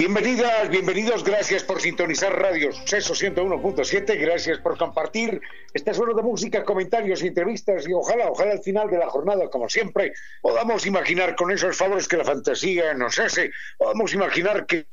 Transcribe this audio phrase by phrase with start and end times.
[0.00, 5.42] Bienvenidas, bienvenidos, gracias por sintonizar Radio Suceso 101.7, gracias por compartir
[5.74, 9.68] este suelo de música, comentarios, entrevistas y ojalá, ojalá al final de la jornada, como
[9.68, 14.86] siempre, podamos imaginar con esos favores que la fantasía nos hace, podamos imaginar que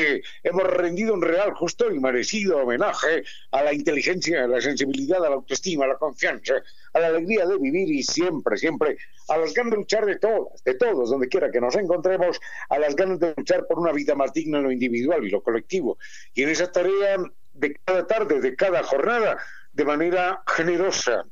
[0.43, 5.29] hemos rendido un real, justo y merecido homenaje a la inteligencia, a la sensibilidad, a
[5.29, 6.55] la autoestima, a la confianza,
[6.97, 8.97] a la alegría de vivir y siempre, siempre
[9.29, 12.39] a las ganas de luchar de todas, de todos, donde quiera que nos encontremos,
[12.69, 15.41] a las ganas de luchar por una vida más digna en lo individual y lo
[15.41, 15.97] colectivo.
[16.33, 17.17] Y en esa tarea
[17.53, 19.37] de cada tarde, de cada jornada,
[19.73, 21.25] de manera generosa,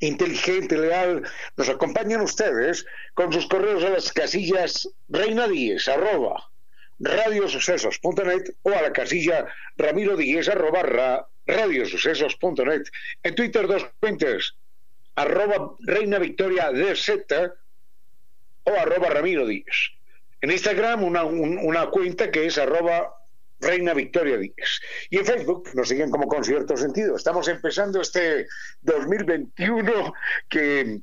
[0.00, 1.22] inteligente, leal,
[1.56, 5.46] nos acompañan ustedes con sus correos a las casillas reina
[5.86, 6.50] arroba
[6.98, 9.46] radiosucesos.net o a la casilla
[9.76, 10.16] ramiro
[10.50, 12.82] arroba radiosucesos.net.
[13.22, 14.54] En Twitter dos cuentas,
[15.16, 17.10] arroba Reina Victoria DZ
[18.64, 19.90] o arroba Ramiro Díez.
[20.40, 23.12] En Instagram una, una cuenta que es arroba
[23.60, 24.80] Reina Victoria Díez.
[25.10, 27.16] Y en Facebook nos siguen como con cierto sentido.
[27.16, 28.46] Estamos empezando este
[28.82, 30.12] 2021
[30.48, 31.00] que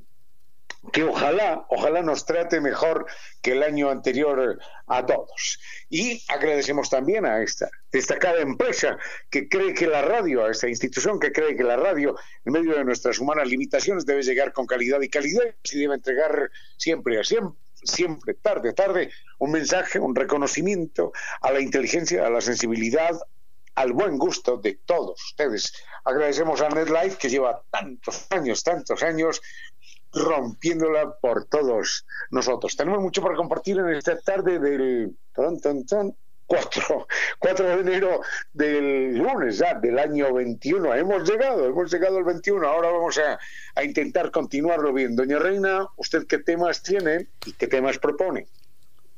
[0.92, 3.06] que ojalá, ojalá nos trate mejor
[3.42, 5.58] que el año anterior a todos.
[5.88, 8.98] Y agradecemos también a esta destacada empresa
[9.30, 12.76] que cree que la radio, a esta institución que cree que la radio, en medio
[12.76, 17.58] de nuestras humanas limitaciones, debe llegar con calidad y calidad y debe entregar siempre, siempre,
[17.82, 23.18] siempre, tarde, tarde, un mensaje, un reconocimiento a la inteligencia, a la sensibilidad,
[23.74, 25.72] al buen gusto de todos ustedes.
[26.04, 29.40] Agradecemos a NetLife que lleva tantos años, tantos años
[30.14, 32.76] rompiéndola por todos nosotros.
[32.76, 35.16] Tenemos mucho para compartir en esta tarde del
[36.46, 37.06] 4,
[37.38, 38.20] 4 de enero
[38.52, 40.94] del lunes ya del año 21.
[40.94, 42.66] Hemos llegado, hemos llegado al 21.
[42.66, 43.38] Ahora vamos a,
[43.74, 45.16] a intentar continuarlo bien.
[45.16, 48.46] Doña Reina, ¿usted qué temas tiene y qué temas propone?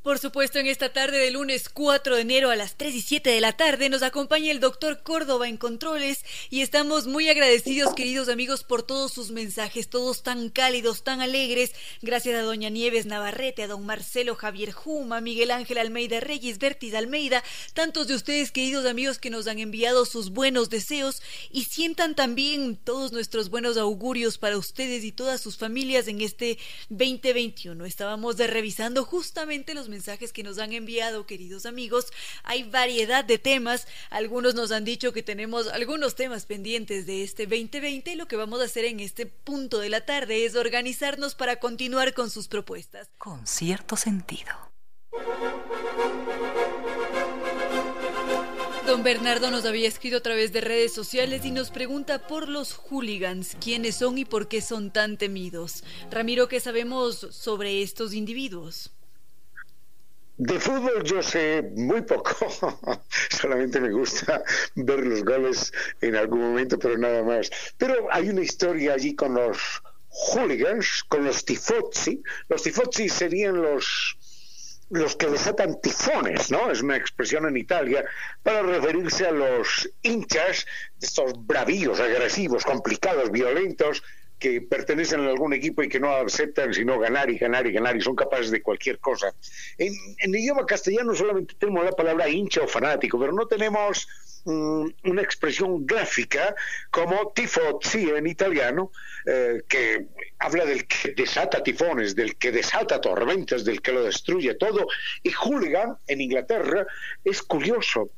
[0.03, 3.29] Por supuesto, en esta tarde de lunes 4 de enero a las 3 y 7
[3.29, 8.29] de la tarde nos acompaña el doctor Córdoba en Controles y estamos muy agradecidos, queridos
[8.29, 11.73] amigos, por todos sus mensajes, todos tan cálidos, tan alegres.
[12.01, 16.93] Gracias a doña Nieves Navarrete, a don Marcelo Javier Juma, Miguel Ángel Almeida Reyes, Bertis
[16.93, 17.43] Almeida,
[17.73, 21.21] tantos de ustedes, queridos amigos, que nos han enviado sus buenos deseos
[21.51, 26.57] y sientan también todos nuestros buenos augurios para ustedes y todas sus familias en este
[26.87, 27.83] 2021.
[27.83, 32.13] Estábamos revisando justamente los mensajes mensajes que nos han enviado, queridos amigos.
[32.43, 33.87] Hay variedad de temas.
[34.11, 38.35] Algunos nos han dicho que tenemos algunos temas pendientes de este 2020 y lo que
[38.35, 42.47] vamos a hacer en este punto de la tarde es organizarnos para continuar con sus
[42.47, 43.09] propuestas.
[43.17, 44.53] Con cierto sentido.
[48.85, 52.73] Don Bernardo nos había escrito a través de redes sociales y nos pregunta por los
[52.73, 55.83] hooligans, quiénes son y por qué son tan temidos.
[56.11, 58.91] Ramiro, ¿qué sabemos sobre estos individuos?
[60.37, 62.35] De fútbol yo sé muy poco,
[63.31, 64.43] solamente me gusta
[64.75, 67.49] ver los goles en algún momento, pero nada más.
[67.77, 69.57] Pero hay una historia allí con los
[70.09, 72.21] hooligans, con los tifozzi.
[72.49, 74.17] Los tifozzi serían los
[74.89, 76.71] los que desatan tifones, ¿no?
[76.71, 78.05] Es una expresión en Italia
[78.43, 80.65] para referirse a los hinchas,
[81.01, 84.01] estos bravíos, agresivos, complicados, violentos,
[84.39, 87.97] que pertenecen a algún equipo y que no aceptan sino ganar y ganar y ganar
[87.97, 89.33] y son capaces de cualquier cosa.
[89.77, 94.07] En, el idioma castellano solamente tenemos la palabra hincha o fanático, pero no tenemos
[94.45, 96.55] mm, una expresión gráfica
[96.91, 98.91] como tifozzi en italiano,
[99.25, 100.07] eh, que
[100.39, 104.87] habla del que desata tifones, del que desata tormentas, del que lo destruye todo.
[105.23, 106.85] Y hooligan en Inglaterra
[107.23, 108.11] es curioso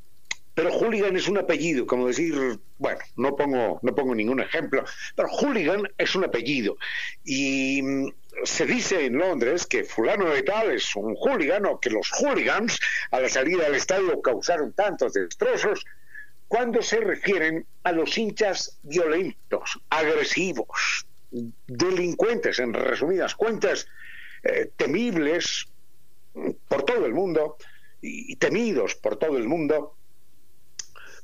[0.60, 4.84] pero hooligan es un apellido, como decir, bueno, no pongo, no pongo ningún ejemplo,
[5.16, 6.78] pero hooligan es un apellido.
[7.24, 8.14] Y mm,
[8.44, 12.78] se dice en Londres que fulano de tal es un hooligan o que los hooligans
[13.12, 15.86] a la salida del estadio causaron tantos destrozos
[16.50, 21.06] cuando se refieren a los hinchas violentos, agresivos,
[21.68, 23.88] delincuentes, en resumidas cuentas,
[24.44, 25.70] eh, temibles
[26.68, 27.56] por todo el mundo
[28.02, 29.96] y temidos por todo el mundo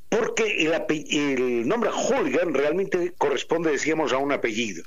[0.09, 4.83] porque el, nombre Hooligan realmente corresponde, decíamos, a un apellido.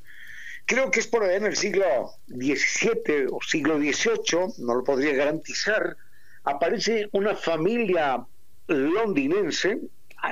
[0.67, 1.85] creo que es por allá en el siglo
[2.29, 5.97] XVII o siglo XVIII, no lo podría garantizar,
[6.45, 8.25] aparece una familia
[8.69, 9.79] londinense,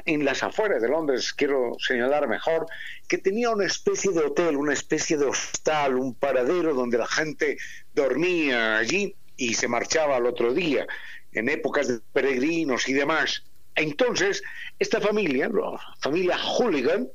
[0.04, 2.66] en las afueras de Londres, quiero señalar mejor,
[3.08, 7.56] que tenía una especie de hotel, una especie de hostal, un paradero donde la gente
[7.94, 10.86] dormía allí y se marchaba al otro día,
[11.32, 13.44] en épocas de peregrinos y demás.
[13.76, 14.43] Entonces,
[14.78, 17.08] esta familia, la familia Hooligan,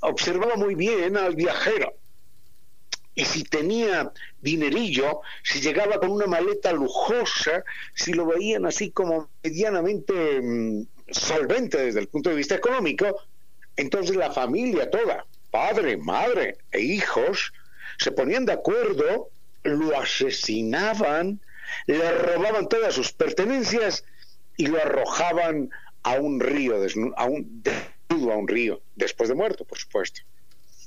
[0.00, 1.94] observaba muy bien al viajero.
[3.14, 7.64] Y si tenía dinerillo, si llegaba con una maleta lujosa,
[7.94, 13.22] si lo veían así como medianamente mm, solvente desde el punto de vista económico,
[13.76, 17.52] entonces la familia toda, padre, madre e hijos,
[17.98, 19.30] se ponían de acuerdo,
[19.62, 21.40] lo asesinaban,
[21.86, 24.04] le robaban todas sus pertenencias
[24.56, 25.70] y lo arrojaban
[26.06, 26.76] a un río,
[27.16, 27.62] a un,
[28.08, 30.20] a un río, después de muerto, por supuesto.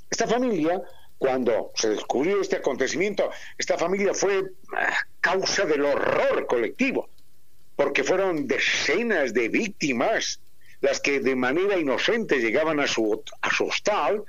[0.10, 0.82] Esta familia,
[1.18, 7.10] cuando se descubrió este acontecimiento, esta familia fue ah, causa del horror colectivo
[7.76, 10.40] porque fueron decenas de víctimas
[10.80, 14.24] las que de manera inocente llegaban a su, a su hostal,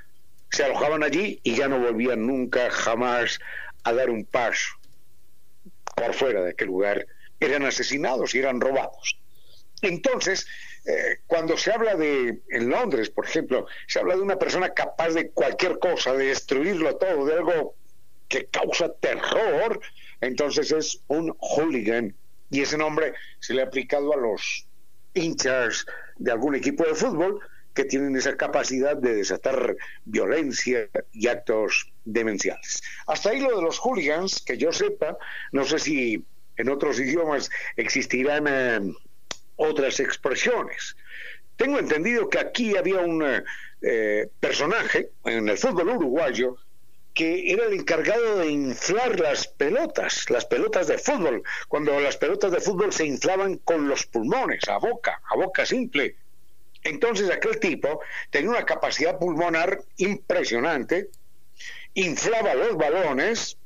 [0.51, 3.39] se alojaban allí y ya no volvían nunca jamás
[3.85, 4.71] a dar un paso
[5.95, 7.07] por fuera de aquel lugar.
[7.39, 9.17] Eran asesinados y eran robados.
[9.83, 10.47] Entonces,
[10.87, 15.11] eh, cuando se habla de, en Londres, por ejemplo, se habla de una persona capaz
[15.11, 17.75] de cualquier cosa, de destruirlo todo, de algo
[18.29, 19.81] que causa terror,
[20.21, 22.15] entonces es un hooligan
[22.51, 24.67] y ese nombre se le ha aplicado a los
[25.15, 25.85] hinchas
[26.17, 27.41] de algún equipo de fútbol
[27.75, 32.83] que tienen esa capacidad de desatar violencia y actos demenciales.
[33.07, 35.17] Hasta ahí lo de los hooligans, que yo sepa,
[35.53, 36.25] no sé si
[36.57, 38.81] en otros idiomas existirán eh,
[39.61, 40.97] otras expresiones.
[41.57, 43.23] Tengo entendido que aquí había un
[43.83, 46.57] eh, personaje en el fútbol uruguayo
[47.13, 52.53] que era el encargado de inflar las pelotas, las pelotas de fútbol, cuando las pelotas
[52.53, 56.17] de fútbol se inflaban con los pulmones, a boca, a boca simple.
[56.83, 61.11] Entonces aquel tipo tenía una capacidad pulmonar impresionante,
[61.95, 63.59] inflaba los balones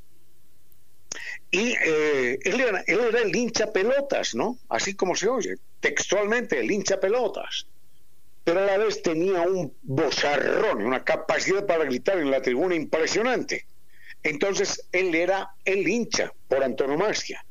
[1.54, 4.58] y eh, él, era, él el hincha pelotas, ¿no?
[4.68, 7.66] Así como se oye, textualmente el hincha pelotas
[8.44, 13.66] pero a la vez tenía un bozarrón, una capacidad para gritar en la tribuna impresionante.
[14.22, 17.44] Entonces él era el hincha por antonomasia.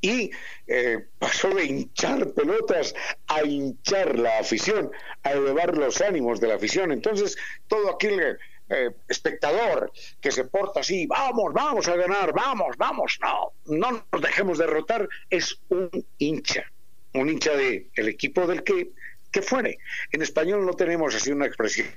[0.00, 0.30] Y
[0.66, 2.94] eh, pasó de hinchar pelotas
[3.26, 4.90] a hinchar la afición,
[5.22, 6.90] a elevar los ánimos de la afición.
[6.90, 7.36] Entonces
[7.68, 8.38] todo aquel
[8.68, 14.22] eh, espectador que se porta así, vamos, vamos a ganar, vamos, vamos, no, no nos
[14.22, 16.64] dejemos derrotar, es un hincha,
[17.12, 18.92] un hincha del el equipo del que
[19.34, 19.78] que fuere.
[20.12, 21.88] En español no tenemos así una expresión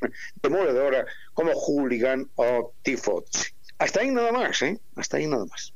[0.41, 1.05] demoledora
[1.35, 3.51] como hooligan o tifosi.
[3.77, 4.79] Hasta ahí nada más, ¿eh?
[4.95, 5.71] Hasta ahí nada más.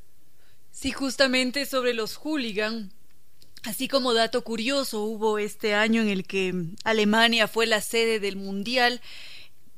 [0.72, 2.92] Sí, justamente sobre los hooligan,
[3.64, 6.52] Así como dato curioso, hubo este año en el que
[6.84, 9.02] Alemania fue la sede del Mundial,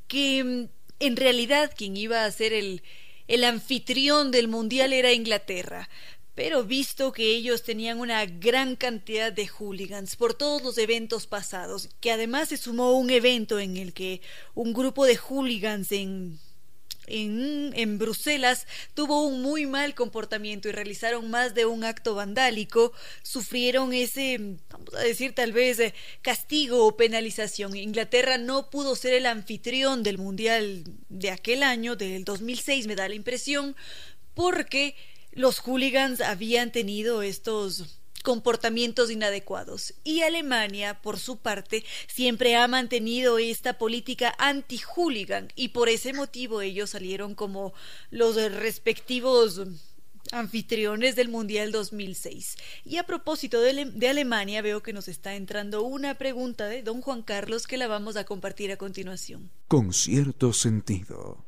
[0.08, 0.70] que
[1.00, 2.84] en realidad quien iba a ser el,
[3.28, 5.90] el anfitrión del Mundial era Inglaterra
[6.36, 11.90] pero visto que ellos tenían una gran cantidad de hooligans por todos los eventos pasados,
[12.00, 14.22] que además se sumó un evento en el que
[14.56, 16.40] un grupo de hooligans en
[17.08, 23.94] en, Bruselas tuvo un muy mal comportamiento y realizaron más de un acto vandálico, sufrieron
[23.94, 27.76] ese, vamos a decir tal vez, eh, castigo o penalización.
[27.76, 33.08] Inglaterra no pudo ser el anfitrión del Mundial de aquel año, del 2006, me da
[33.10, 33.76] la impresión,
[34.34, 34.96] porque
[35.32, 39.94] los hooligans habían tenido estos comportamientos inadecuados.
[40.04, 46.62] Y Alemania, por su parte, siempre ha mantenido esta política anti-hooligan y por ese motivo
[46.62, 47.74] ellos salieron como
[48.10, 49.62] los respectivos
[50.32, 52.58] anfitriones del Mundial 2006.
[52.86, 57.02] Y a propósito de, de, Alemania, veo que nos está entrando una pregunta de don
[57.02, 59.52] Juan Carlos que la vamos a compartir a continuación.
[59.68, 61.46] Con cierto sentido.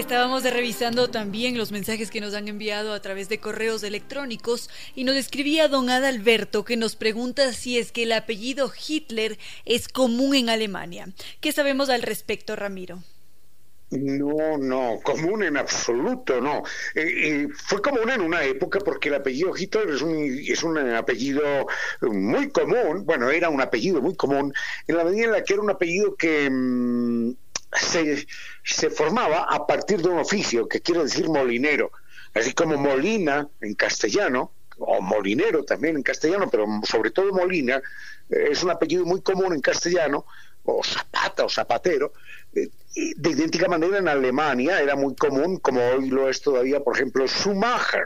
[0.00, 5.04] Estábamos revisando también los mensajes que nos han enviado a través de correos electrónicos y
[5.04, 10.34] nos escribía don Adalberto que nos pregunta si es que el apellido Hitler es común
[10.34, 11.10] en Alemania.
[11.42, 13.02] ¿Qué sabemos al respecto, Ramiro?
[13.90, 16.62] No, no, común en absoluto, no.
[16.94, 21.42] Eh, fue común en una época porque el apellido Hitler es un, es un apellido
[22.00, 24.54] muy común, bueno, era un apellido muy común,
[24.86, 26.48] en la medida en la que era un apellido que...
[26.50, 27.32] Mm,
[27.72, 31.92] se, formaba a partir de un oficio que quiere decir molinero,
[32.34, 37.82] así como Molina en castellano, o molinero también en castellano, pero sobre todo Molina,
[38.28, 40.24] eh, es un apellido muy común en castellano,
[40.64, 42.12] o zapata o zapatero,
[42.54, 42.68] eh,
[43.16, 47.26] de idéntica manera en Alemania era muy común, como hoy lo es todavía, por ejemplo,
[47.26, 48.04] Schumacher,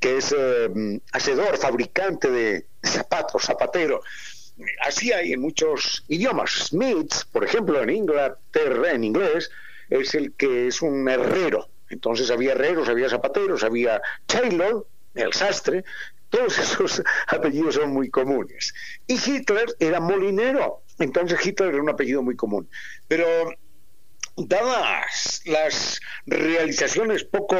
[0.00, 4.02] que es eh, hacedor, fabricante de zapatos, zapatero.
[4.80, 6.50] Así hay en muchos idiomas.
[6.68, 9.50] Smith, por ejemplo, en Inglaterra, en inglés,
[9.90, 11.68] es el que es un herrero.
[11.90, 15.84] Entonces había herreros, había zapateros, había Taylor, el sastre,
[16.30, 18.74] todos esos apellidos son muy comunes.
[19.06, 22.68] Y Hitler era molinero, entonces Hitler era un apellido muy común.
[23.08, 23.26] Pero
[24.36, 27.56] dadas las realizaciones poco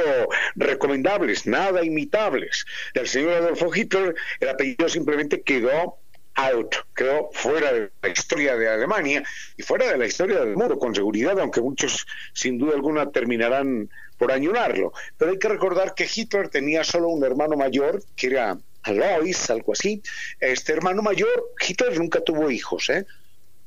[0.57, 5.99] recomendables, nada imitables del señor Adolfo Hitler, el apellido simplemente quedó
[6.37, 9.23] out, quedó fuera de la historia de Alemania
[9.57, 13.89] y fuera de la historia del muro, con seguridad, aunque muchos sin duda alguna terminarán
[14.19, 14.93] por añorarlo.
[15.17, 19.73] Pero hay que recordar que Hitler tenía solo un hermano mayor, que era Alois, algo
[19.73, 20.03] así.
[20.41, 23.07] Este hermano mayor, Hitler nunca tuvo hijos, ¿eh?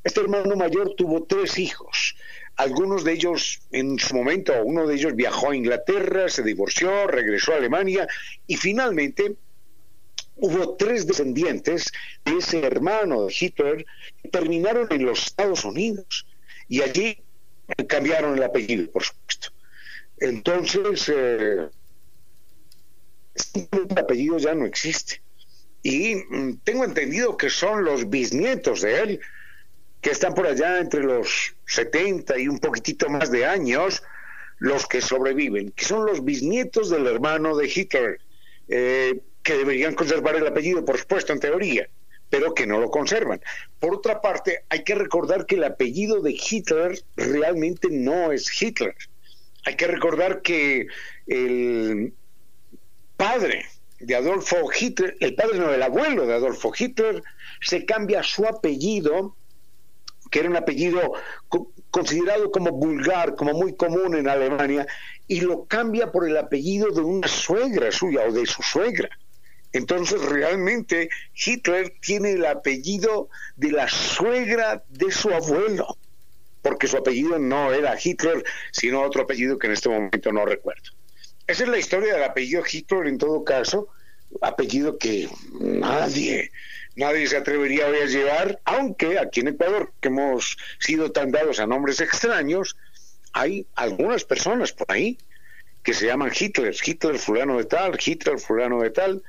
[0.04, 2.16] Este hermano mayor tuvo tres hijos.
[2.56, 7.54] Algunos de ellos, en su momento, uno de ellos viajó a Inglaterra, se divorció, regresó
[7.54, 8.08] a Alemania
[8.48, 9.36] y finalmente
[10.38, 11.92] hubo tres descendientes
[12.26, 13.86] de ese hermano de Hitler
[14.22, 16.26] que terminaron en los Estados Unidos
[16.68, 17.22] y allí
[17.88, 19.50] cambiaron el apellido, por supuesto.
[20.20, 21.68] Entonces, eh,
[23.54, 25.22] el apellido ya no existe.
[25.84, 29.20] Y mm, tengo entendido que son los bisnietos de él,
[30.02, 34.04] que están por allá entre los 70 y un poquitito más de años,
[34.60, 38.20] los que sobreviven, que son los bisnietos del hermano de Hitler,
[38.68, 41.88] eh, que deberían conservar el apellido, por supuesto, en teoría,
[42.30, 43.40] pero que no lo conservan.
[43.80, 48.94] Por otra parte, hay que recordar que el apellido de Hitler realmente no es Hitler.
[49.64, 50.88] Hay que recordar que
[51.28, 52.14] el
[53.16, 53.64] padre
[54.02, 57.24] de Adolfo Hitler, el padre no, el abuelo de Adolfo Hitler,
[57.62, 59.34] se cambia su apellido,
[60.30, 61.14] que era un apellido
[61.90, 64.86] considerado como vulgar, como muy común en Alemania,
[65.26, 69.08] y lo cambia por el apellido de una suegra suya o de su suegra.
[69.74, 75.98] Entonces realmente Hitler tiene el apellido de la suegra de su abuelo
[76.68, 80.92] porque su apellido no era Hitler, sino otro apellido que en este momento no recuerdo.
[81.48, 83.88] Esa es la historia del apellido Hitler en todo caso,
[84.42, 85.30] apellido que
[85.62, 86.52] nadie,
[86.96, 91.60] nadie se atrevería hoy a llevar, aunque aquí en Ecuador, que hemos sido tan dados
[91.60, 92.76] a nombres extraños,
[93.32, 95.18] hay algunas personas por ahí
[95.88, 99.24] que se llaman Hitler, Hitler fulano de tal, Hitler fulano de tal,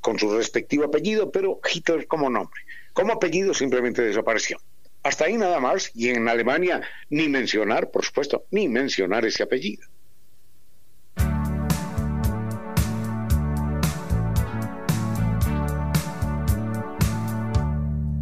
[0.00, 2.62] con su respectivo apellido, pero Hitler como nombre.
[2.94, 4.56] Como apellido simplemente desapareció.
[5.02, 6.80] Hasta ahí nada más, y en Alemania
[7.10, 9.86] ni mencionar, por supuesto, ni mencionar ese apellido.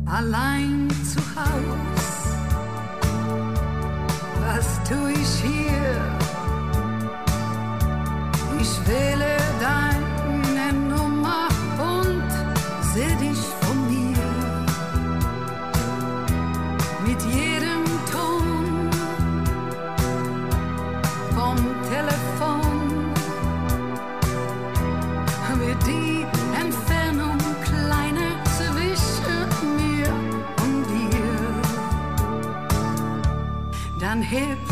[0.08, 2.34] Allein zu Haus,
[4.40, 5.60] was tu ich?
[8.90, 11.47] Wähle deine Nummer
[11.78, 12.30] und
[12.92, 14.25] seh dich von mir.
[17.06, 18.90] Mit jedem Ton
[21.37, 21.56] vom
[21.92, 22.61] Telefon
[25.61, 26.26] wird die
[26.61, 30.11] Entfernung kleiner zwischen mir
[30.64, 31.30] und dir.
[34.00, 34.69] Dann heb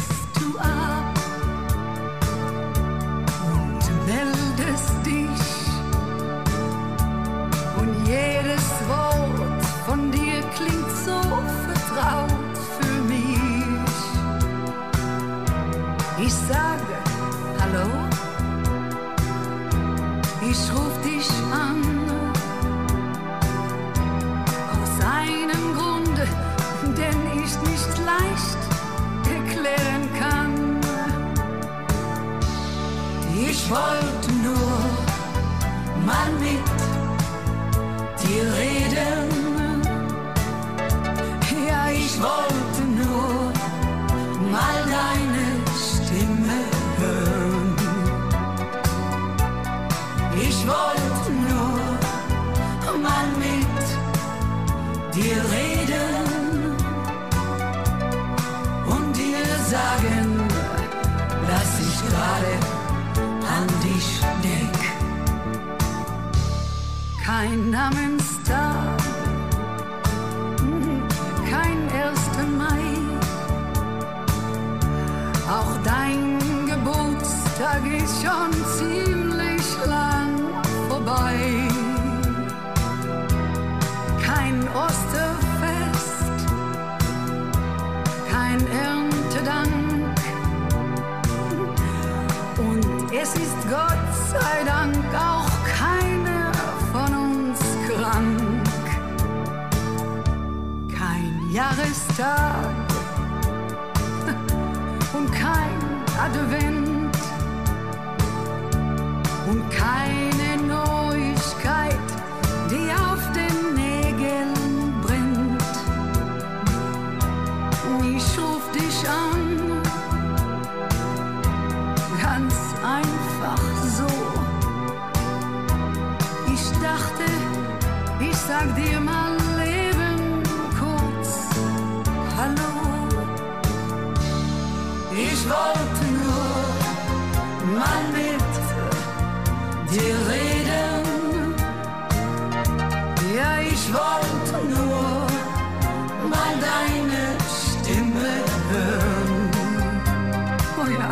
[150.90, 151.10] Ja,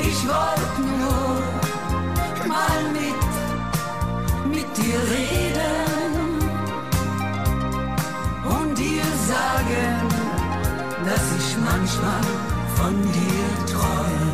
[0.00, 1.42] ich wollte nur
[2.48, 3.24] mal mit,
[4.56, 6.40] mit dir reden
[8.44, 10.08] und dir sagen,
[11.04, 12.24] dass ich manchmal
[12.74, 14.32] von dir träum.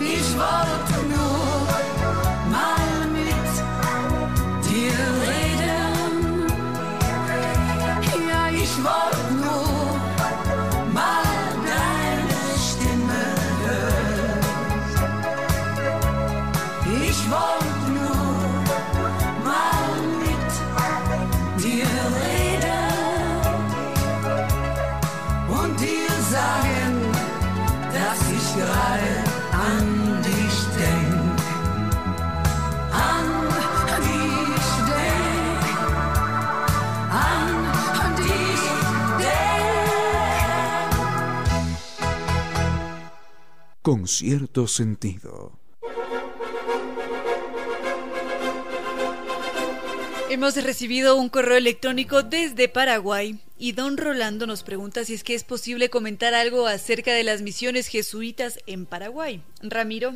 [0.00, 0.85] Ich wollte
[43.86, 45.60] con cierto sentido.
[50.28, 55.36] Hemos recibido un correo electrónico desde Paraguay y don Rolando nos pregunta si es que
[55.36, 59.44] es posible comentar algo acerca de las misiones jesuitas en Paraguay.
[59.62, 60.14] Ramiro.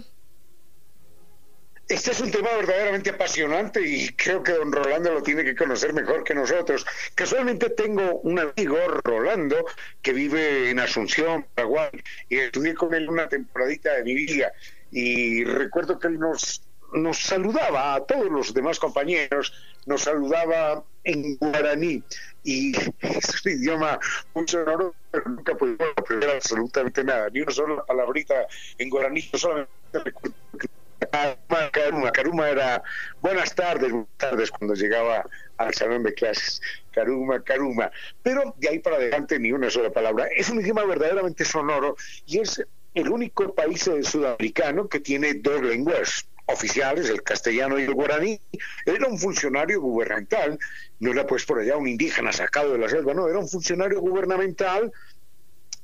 [1.91, 5.93] Este es un tema verdaderamente apasionante y creo que don Rolando lo tiene que conocer
[5.93, 6.87] mejor que nosotros.
[7.17, 9.67] Casualmente tengo un amigo, Rolando,
[10.01, 11.91] que vive en Asunción, Paraguay,
[12.29, 14.53] y estudié con él una temporadita de mi vida.
[14.93, 19.53] Y recuerdo que él nos, nos saludaba a todos los demás compañeros,
[19.87, 22.05] nos saludaba en guaraní.
[22.45, 23.99] Y es un idioma
[24.33, 28.47] muy sonoro, pero nunca pudimos aprender absolutamente nada, ni una sola palabrita
[28.79, 29.23] en guaraní.
[29.23, 29.73] Yo solamente
[30.05, 32.83] recuerdo que Caruma, Caruma, Caruma era
[33.21, 35.25] buenas tardes, buenas tardes cuando llegaba
[35.57, 36.61] al salón de clases.
[36.91, 37.91] Caruma, Caruma.
[38.23, 40.27] Pero de ahí para adelante ni una sola palabra.
[40.37, 42.63] Es un idioma verdaderamente sonoro y es
[42.95, 48.41] el único país eh, sudamericano que tiene dos lenguas oficiales, el castellano y el guaraní.
[48.85, 50.59] Era un funcionario gubernamental,
[50.99, 54.01] no era pues por allá un indígena sacado de la selva, no, era un funcionario
[54.01, 54.93] gubernamental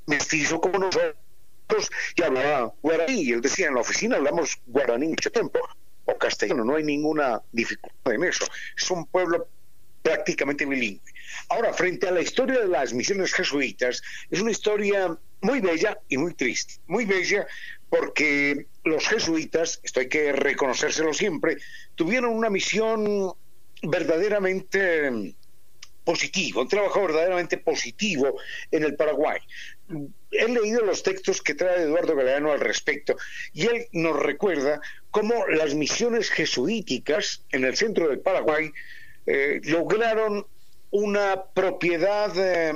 [0.07, 1.15] mestizo como nosotros
[2.15, 3.23] y hablaba guaraní.
[3.23, 5.59] Y él decía, en la oficina hablamos guaraní mucho tiempo,
[6.05, 8.47] o castellano, no hay ninguna dificultad en eso.
[8.77, 9.49] Es un pueblo
[10.03, 11.13] prácticamente bilingüe.
[11.49, 16.17] Ahora, frente a la historia de las misiones jesuitas, es una historia muy bella y
[16.17, 16.75] muy triste.
[16.87, 17.47] Muy bella
[17.89, 21.57] porque los jesuitas, esto hay que reconocérselo siempre,
[21.95, 23.33] tuvieron una misión
[23.83, 25.35] verdaderamente
[26.07, 28.39] positivo, un trabajo verdaderamente positivo
[28.71, 29.41] en el Paraguay.
[30.31, 33.17] He leído los textos que trae Eduardo Galeano al respecto
[33.53, 38.71] y él nos recuerda cómo las misiones jesuíticas en el centro del Paraguay
[39.27, 40.47] eh, lograron
[40.93, 42.73] una propiedad eh,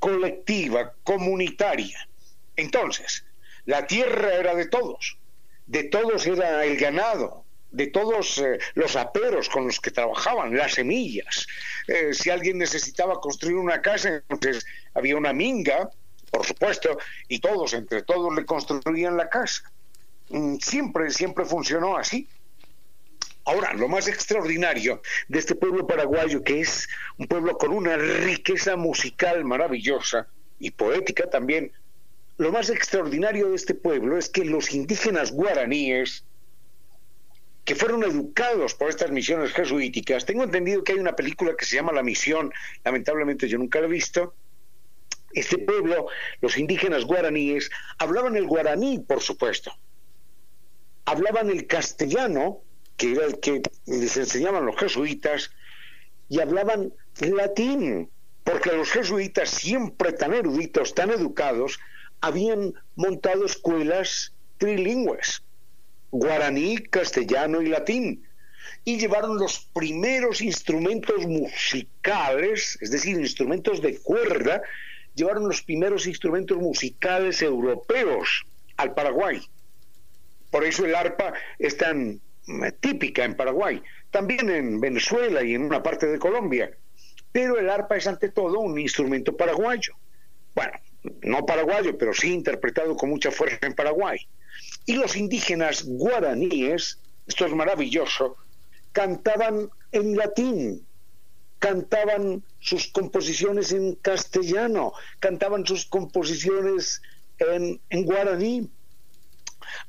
[0.00, 2.08] colectiva, comunitaria.
[2.56, 3.24] Entonces,
[3.64, 5.18] la tierra era de todos,
[5.66, 10.74] de todos era el ganado, de todos eh, los aperos con los que trabajaban, las
[10.74, 11.46] semillas.
[11.86, 15.90] Eh, si alguien necesitaba construir una casa, entonces había una minga,
[16.30, 19.62] por supuesto, y todos, entre todos, le construían la casa.
[20.30, 22.28] Mm, Siempre, siempre funcionó así.
[23.44, 28.76] Ahora, lo más extraordinario de este pueblo paraguayo, que es un pueblo con una riqueza
[28.76, 30.28] musical maravillosa
[30.58, 31.72] y poética también,
[32.36, 36.24] lo más extraordinario de este pueblo es que los indígenas guaraníes,
[37.64, 41.76] que fueron educados por estas misiones jesuíticas, tengo entendido que hay una película que se
[41.76, 42.52] llama La Misión,
[42.84, 44.34] lamentablemente yo nunca la he visto,
[45.32, 46.06] este pueblo,
[46.40, 49.72] los indígenas guaraníes, hablaban el guaraní, por supuesto,
[51.04, 52.62] hablaban el castellano,
[52.96, 55.50] que era el que les enseñaban los jesuitas,
[56.28, 58.10] y hablaban latín,
[58.44, 61.78] porque los jesuitas, siempre tan eruditos, tan educados,
[62.20, 65.42] habían montado escuelas trilingües,
[66.10, 68.26] guaraní, castellano y latín.
[68.84, 74.62] y llevaron los primeros instrumentos musicales, es decir, instrumentos de cuerda,
[75.14, 78.46] llevaron los primeros instrumentos musicales europeos
[78.76, 79.40] al Paraguay.
[80.50, 85.62] Por eso el arpa es tan eh, típica en Paraguay, también en Venezuela y en
[85.62, 86.70] una parte de Colombia.
[87.32, 89.94] Pero el arpa es ante todo un instrumento paraguayo.
[90.54, 90.72] Bueno,
[91.22, 94.26] no paraguayo, pero sí interpretado con mucha fuerza en Paraguay.
[94.90, 96.98] Y los indígenas guaraníes,
[97.28, 98.36] esto es maravilloso,
[98.90, 100.84] cantaban en latín,
[101.60, 107.02] cantaban sus composiciones en castellano, cantaban sus composiciones
[107.38, 108.68] en, en guaraní.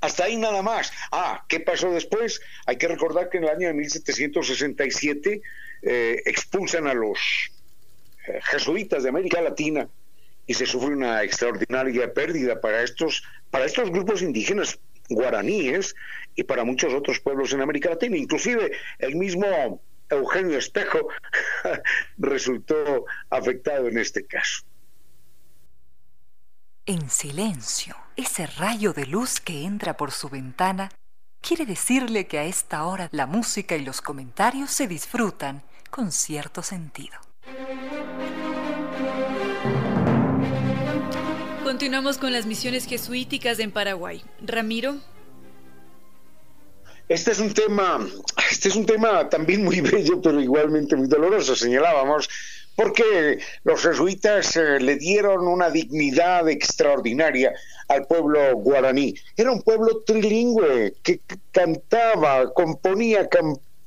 [0.01, 0.93] Hasta ahí nada más.
[1.11, 2.39] Ah, ¿qué pasó después?
[2.67, 5.41] Hay que recordar que en el año de 1767
[5.81, 7.17] eh, expulsan a los
[8.27, 9.89] eh, jesuitas de América Latina
[10.45, 14.77] y se sufre una extraordinaria pérdida para estos, para estos grupos indígenas
[15.13, 15.95] guaraníes
[16.35, 18.17] y para muchos otros pueblos en América Latina.
[18.17, 21.07] Inclusive el mismo Eugenio Espejo
[22.17, 24.63] resultó afectado en este caso.
[26.85, 30.89] En silencio, ese rayo de luz que entra por su ventana
[31.39, 36.63] quiere decirle que a esta hora la música y los comentarios se disfrutan con cierto
[36.63, 37.30] sentido.
[41.71, 44.21] Continuamos con las misiones jesuíticas en Paraguay.
[44.45, 44.97] Ramiro.
[47.07, 48.05] Este es un tema,
[48.51, 52.29] este es un tema también muy bello, pero igualmente muy doloroso, señalábamos,
[52.75, 57.53] porque los jesuitas eh, le dieron una dignidad extraordinaria
[57.87, 59.15] al pueblo guaraní.
[59.37, 61.21] Era un pueblo trilingüe que
[61.53, 63.29] cantaba, componía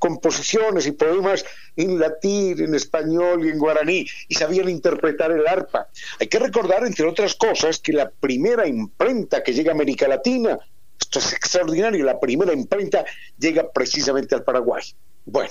[0.05, 5.89] composiciones y poemas en latín, en español y en guaraní, y sabían interpretar el arpa.
[6.21, 10.59] Hay que recordar, entre otras cosas, que la primera imprenta que llega a América Latina,
[11.01, 13.03] esto es extraordinario, la primera imprenta
[13.39, 14.85] llega precisamente al Paraguay.
[15.25, 15.49] Bueno,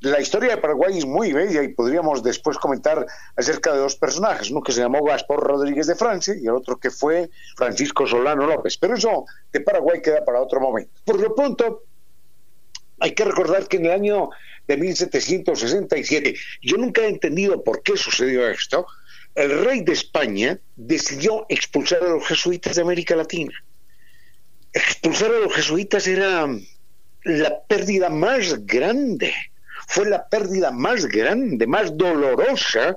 [0.00, 3.04] la historia de Paraguay es muy bella y podríamos después comentar
[3.36, 6.78] acerca de dos personajes, uno que se llamó Gaspar Rodríguez de Francia y el otro
[6.78, 8.78] que fue Francisco Solano López.
[8.78, 10.90] Pero eso de Paraguay queda para otro momento.
[11.04, 11.82] Por lo pronto,
[13.00, 14.30] hay que recordar que en el año
[14.68, 18.86] de 1767, yo nunca he entendido por qué sucedió esto,
[19.34, 23.52] el rey de España decidió expulsar a los jesuitas de América Latina.
[24.72, 26.48] Expulsar a los jesuitas era
[27.24, 29.32] la pérdida más grande
[29.90, 32.96] fue la pérdida más grande, más dolorosa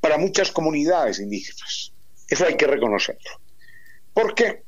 [0.00, 1.92] para muchas comunidades indígenas.
[2.28, 3.28] Eso hay que reconocerlo.
[4.14, 4.62] Porque,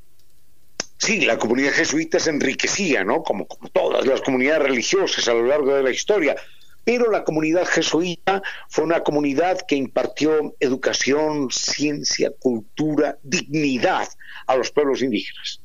[0.98, 3.22] sí, la comunidad jesuita se enriquecía, ¿no?
[3.22, 6.36] Como, como todas las comunidades religiosas a lo largo de la historia,
[6.84, 14.08] pero la comunidad jesuita fue una comunidad que impartió educación, ciencia, cultura, dignidad
[14.46, 15.60] a los pueblos indígenas.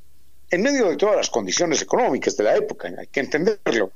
[0.51, 3.91] En medio de todas las condiciones económicas de la época, hay que entenderlo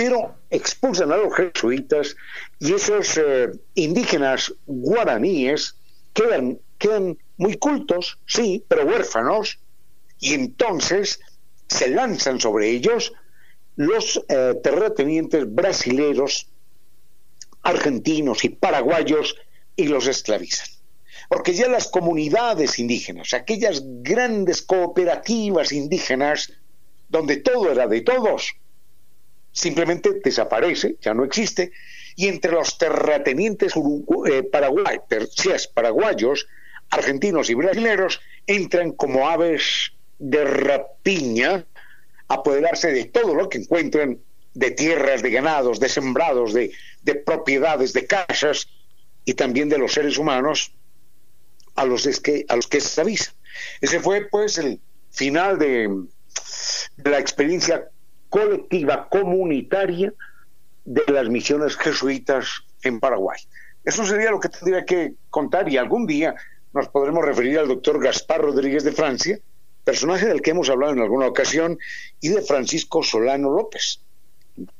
[0.00, 2.16] pero expulsan a los jesuitas
[2.58, 5.76] y esos eh, indígenas guaraníes
[6.14, 9.58] quedan, quedan muy cultos, sí, pero huérfanos,
[10.20, 11.20] y entonces
[11.68, 13.12] se lanzan sobre ellos
[13.76, 16.48] los eh, terratenientes brasileros,
[17.62, 19.36] argentinos y paraguayos
[19.76, 20.68] y los esclavizan.
[21.28, 26.52] Porque ya las comunidades indígenas, aquellas grandes cooperativas indígenas,
[27.08, 28.52] donde todo era de todos,
[29.52, 31.72] simplemente desaparece, ya no existe,
[32.16, 33.72] y entre los terratenientes
[34.26, 34.42] eh,
[35.72, 36.46] paraguayos,
[36.90, 41.64] argentinos y brasileños entran como aves de rapiña
[42.28, 44.18] apoderarse de todo lo que encuentran
[44.54, 46.72] de tierras, de ganados, de sembrados, de,
[47.26, 48.68] propiedades, de casas
[49.24, 50.72] y también de los seres humanos
[51.74, 53.32] a los, que, a los que se avisa.
[53.80, 54.80] Ese fue pues el
[55.10, 55.88] final de,
[56.96, 57.88] de la experiencia
[58.28, 60.12] colectiva, comunitaria
[60.84, 62.46] de las misiones jesuitas
[62.82, 63.40] en Paraguay.
[63.84, 66.34] Eso sería lo que tendría que contar y algún día
[66.72, 69.38] nos podremos referir al doctor Gaspar Rodríguez de Francia,
[69.84, 71.78] personaje del que hemos hablado en alguna ocasión,
[72.20, 74.00] y de Francisco Solano López,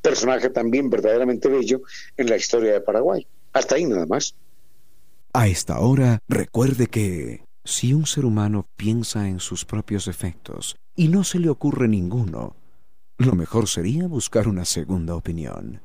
[0.02, 1.82] personaje también verdaderamente bello
[2.16, 3.26] en la historia de Paraguay.
[3.52, 4.34] Hasta ahí nada más.
[5.32, 11.08] A esta hora, recuerde que si un ser humano piensa en sus propios efectos y
[11.08, 12.56] no se le ocurre ninguno,
[13.18, 15.82] lo mejor sería buscar una segunda opinión.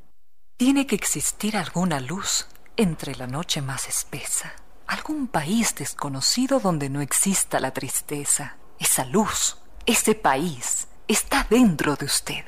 [0.57, 2.47] Tiene que existir alguna luz
[2.77, 4.53] entre la noche más espesa,
[4.87, 8.57] algún país desconocido donde no exista la tristeza.
[8.79, 12.43] Esa luz, ese país, está dentro de usted.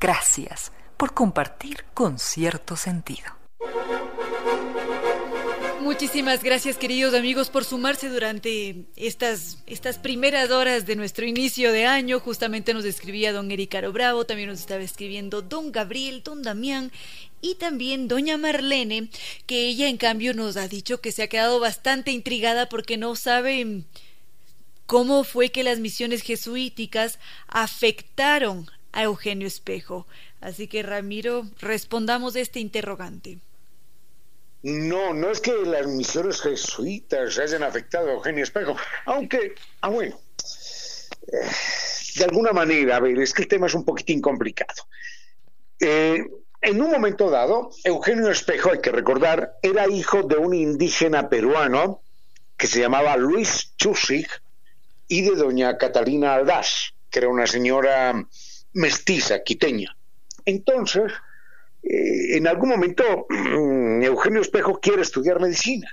[0.00, 3.38] Gracias por compartir con cierto sentido.
[5.80, 11.86] Muchísimas gracias queridos amigos por sumarse durante estas, estas primeras horas de nuestro inicio de
[11.86, 12.20] año.
[12.20, 16.92] Justamente nos escribía don Ericaro Bravo, también nos estaba escribiendo don Gabriel, don Damián
[17.40, 19.08] y también doña Marlene,
[19.46, 23.16] que ella en cambio nos ha dicho que se ha quedado bastante intrigada porque no
[23.16, 23.84] sabe
[24.88, 30.06] cómo fue que las misiones jesuíticas afectaron a Eugenio Espejo.
[30.40, 33.38] Así que Ramiro, respondamos este interrogante.
[34.62, 40.18] No, no es que las misiones jesuitas hayan afectado a Eugenio Espejo, aunque, ah bueno,
[42.16, 44.88] de alguna manera, a ver, es que el tema es un poquitín complicado.
[45.78, 46.24] Eh,
[46.62, 52.00] en un momento dado, Eugenio Espejo, hay que recordar, era hijo de un indígena peruano
[52.56, 54.26] que se llamaba Luis Chusig
[55.08, 58.26] y de doña Catalina Aldaz, que era una señora
[58.74, 59.96] mestiza, quiteña.
[60.44, 61.12] Entonces,
[61.82, 65.88] eh, en algún momento mm, Eugenio Espejo quiere estudiar medicina,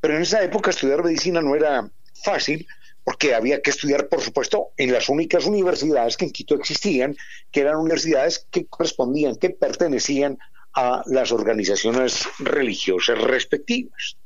[0.00, 1.90] pero en esa época estudiar medicina no era
[2.24, 2.66] fácil
[3.04, 7.16] porque había que estudiar, por supuesto, en las únicas universidades que en Quito existían,
[7.50, 10.38] que eran universidades que correspondían, que pertenecían
[10.74, 14.18] a las organizaciones religiosas respectivas.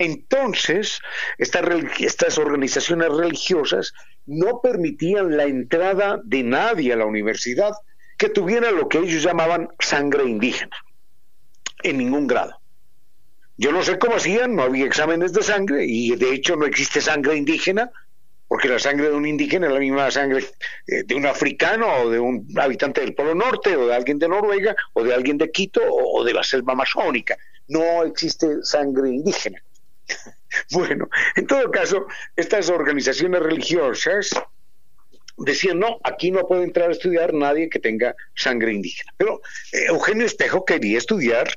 [0.00, 1.02] Entonces,
[1.36, 3.92] estas, organizaciones religiosas
[4.24, 7.74] no permitían la entrada de nadie a la universidad
[8.16, 10.74] que tuviera lo que ellos llamaban sangre indígena,
[11.82, 12.58] en ningún grado.
[13.58, 17.02] Yo no sé cómo hacían, no había exámenes de sangre y de hecho no existe
[17.02, 17.90] sangre indígena,
[18.48, 20.46] porque la sangre de un indígena es la misma sangre
[20.86, 24.28] eh, de un africano o de un habitante del Polo Norte o de alguien de
[24.28, 27.36] Noruega o de alguien de Quito o de la selva amazónica.
[27.68, 29.62] No existe sangre indígena.
[30.70, 34.30] bueno, en todo caso, estas organizaciones religiosas
[35.36, 39.12] decían, no, aquí no puede entrar a estudiar nadie que tenga sangre indígena.
[39.16, 39.40] Pero
[39.72, 41.48] eh, Eugenio Espejo quería estudiar,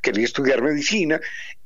[0.00, 1.20] quería estudiar medicina,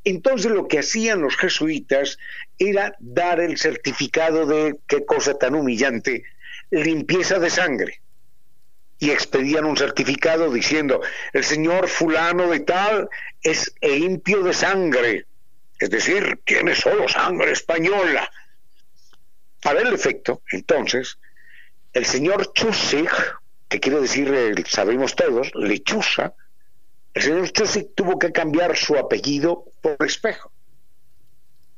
[0.05, 2.19] entonces lo que hacían los jesuitas
[2.59, 6.25] era dar el certificado de, qué cosa tan humillante,
[6.71, 8.01] limpieza de sangre.
[9.01, 11.01] Y expedían un certificado diciendo,
[11.33, 13.09] el señor fulano de tal
[13.43, 15.27] es limpio de sangre,
[15.79, 18.31] es decir, tiene solo sangre española.
[19.63, 21.19] Para el efecto, entonces,
[21.93, 23.11] el señor Chusig,
[23.69, 24.33] que quiere decir,
[24.69, 26.35] sabemos todos, lechuza,
[27.15, 30.53] el señor Chusig tuvo que cambiar su apellido por espejo.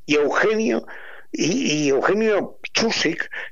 [0.07, 0.87] Y Eugenio,
[1.33, 2.59] y, Eugenio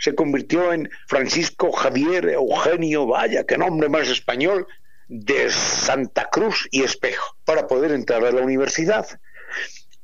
[0.01, 4.67] se convirtió en Francisco Javier Eugenio, vaya, qué nombre más español,
[5.09, 9.07] de Santa Cruz y Espejo, para poder entrar a la universidad.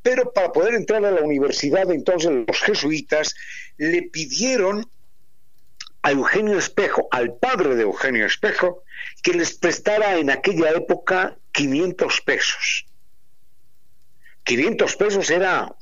[0.05, 3.35] Pero para poder entrar a la universidad, entonces los jesuitas
[3.79, 4.87] le pidieron
[6.03, 8.85] a Eugenio Espejo, al padre de Eugenio Espejo,
[9.23, 12.87] que les prestara en aquella época 500 pesos.
[14.43, 15.75] 500 pesos era,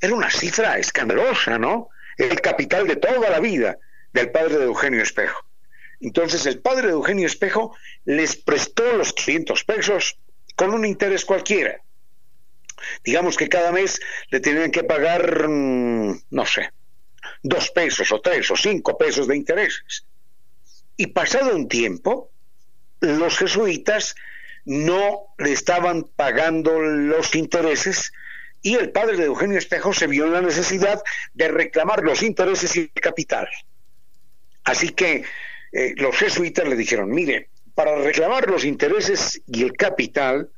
[0.00, 1.90] era una cifra escandalosa, ¿no?
[2.18, 3.78] El capital de toda la vida
[4.12, 5.46] del padre de Eugenio Espejo.
[6.00, 10.18] Entonces el padre de Eugenio Espejo les prestó los 500 pesos
[10.56, 11.80] con un interés cualquiera.
[13.04, 16.70] Digamos que cada mes le tenían que pagar, mm, no sé,
[17.42, 20.06] dos pesos o tres o cinco pesos de intereses.
[20.96, 22.30] Y pasado un tiempo,
[23.00, 24.14] los jesuitas
[24.64, 28.12] no le estaban pagando los intereses
[28.62, 32.76] y el padre de Eugenio Espejo se vio en la necesidad de reclamar los intereses
[32.76, 33.48] y el capital.
[34.64, 35.24] Así que
[35.72, 40.50] eh, los jesuitas le dijeron, mire, para reclamar los intereses y el capital,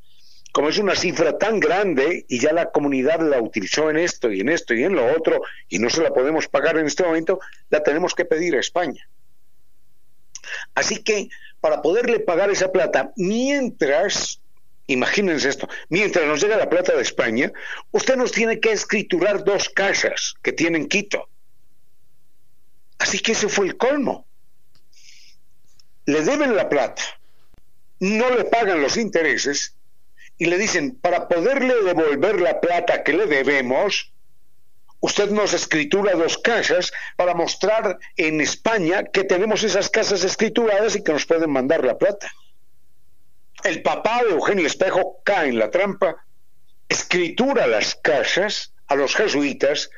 [0.53, 4.41] como es una cifra tan grande y ya la comunidad la utilizó en esto y
[4.41, 7.41] en esto y en lo otro y no se la podemos pagar en este momento,
[7.71, 9.09] la tenemos que pedir a España.
[10.75, 11.29] Así que
[11.61, 14.41] para poderle pagar esa plata, mientras,
[14.87, 17.51] imagínense esto, mientras nos llega la plata de España,
[17.91, 21.29] usted nos tiene que escriturar dos casas que tienen Quito.
[22.99, 24.27] Así que ese fue el colmo.
[26.05, 27.03] Le deben la plata,
[28.01, 29.77] no le pagan los intereses
[30.43, 34.13] y le dicen, para poderle devolver la plata que le debemos,
[34.99, 41.05] usted nos escritura dos casas para mostrar en España que tenemos esas casas escrituradas y
[41.05, 42.29] que nos pueden mandar la plata.
[43.63, 46.27] El papá de Eugenio Espejo cae en la trampa,
[46.89, 49.91] escritura las casas a los jesuitas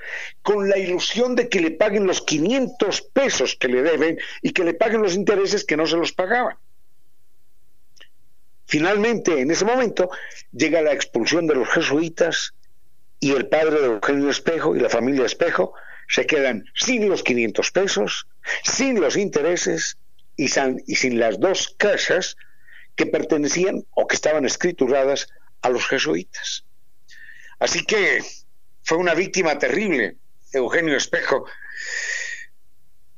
[0.42, 4.64] con la ilusión de que le paguen los 500 pesos que le deben y que
[4.64, 6.59] le paguen los intereses que no se los pagaban.
[8.75, 10.11] Finalmente, en ese momento,
[10.51, 12.55] llega la expulsión de los jesuitas
[13.21, 15.75] y el padre de Eugenio Espejo y la familia Espejo
[16.09, 18.27] se quedan sin los 500 pesos,
[18.65, 19.97] sin los intereses
[20.37, 20.47] y,
[20.89, 22.37] y sin las dos casas
[22.97, 25.29] que pertenecían o que estaban escrituradas
[25.63, 26.65] a los jesuitas.
[27.61, 28.25] Así que
[28.83, 30.17] fue una víctima terrible,
[30.53, 31.45] Eugenio Espejo.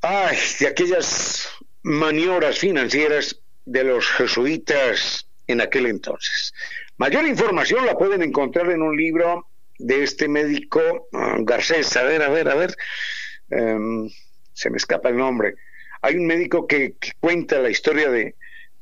[0.02, 1.48] Ay, de aquellas
[1.82, 6.54] maniobras financieras de los jesuitas en aquel entonces.
[6.98, 9.46] Mayor información la pueden encontrar en un libro
[9.78, 11.96] de este médico ah, Garcés.
[11.96, 12.76] A ver, a ver, a ver.
[13.50, 14.08] Em,
[14.52, 15.54] se me escapa el nombre.
[16.02, 18.34] Hay un médico que, cuenta la historia de,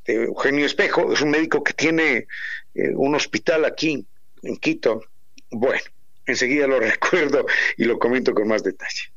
[0.06, 1.12] Eugenio Espejo.
[1.12, 2.26] Es un médico que tiene
[2.74, 4.06] eh, un hospital aquí,
[4.42, 5.02] en Quito.
[5.50, 5.82] Bueno,
[6.26, 7.46] enseguida lo recuerdo
[7.76, 9.12] y lo comento con más detalle.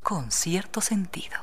[0.00, 1.36] Con cierto sentido.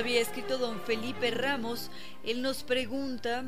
[0.00, 1.90] Había escrito don Felipe Ramos,
[2.24, 3.44] él nos pregunta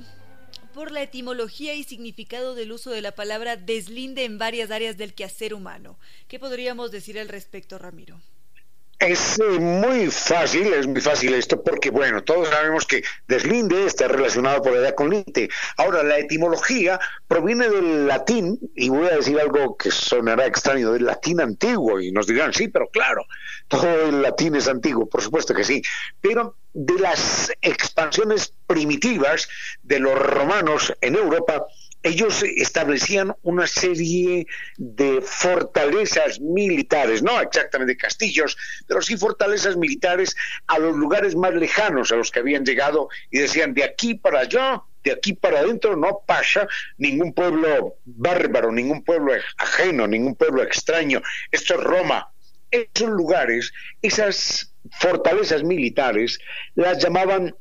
[0.75, 5.15] por la etimología y significado del uso de la palabra deslinde en varias áreas del
[5.15, 5.99] quehacer humano.
[6.29, 8.21] ¿Qué podríamos decir al respecto, Ramiro?
[9.03, 14.63] Es muy fácil, es muy fácil esto, porque bueno, todos sabemos que deslinde está relacionado
[14.63, 15.51] por edad con linte.
[15.77, 21.05] Ahora, la etimología proviene del latín, y voy a decir algo que sonará extraño, del
[21.05, 23.25] latín antiguo, y nos dirán, sí, pero claro,
[23.67, 25.83] todo el latín es antiguo, por supuesto que sí,
[26.21, 29.49] pero de las expansiones primitivas
[29.83, 31.67] de los romanos en Europa,
[32.03, 40.35] ellos establecían una serie de fortalezas militares, no exactamente castillos, pero sí fortalezas militares
[40.67, 44.41] a los lugares más lejanos a los que habían llegado y decían de aquí para
[44.41, 46.67] allá, de aquí para adentro no pasa
[46.99, 51.23] ningún pueblo bárbaro, ningún pueblo ajeno, ningún pueblo extraño.
[51.51, 52.29] Esto es Roma.
[52.71, 56.39] Esos lugares, esas fortalezas militares,
[56.75, 57.55] las llamaban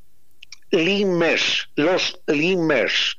[0.71, 3.17] limes, los limes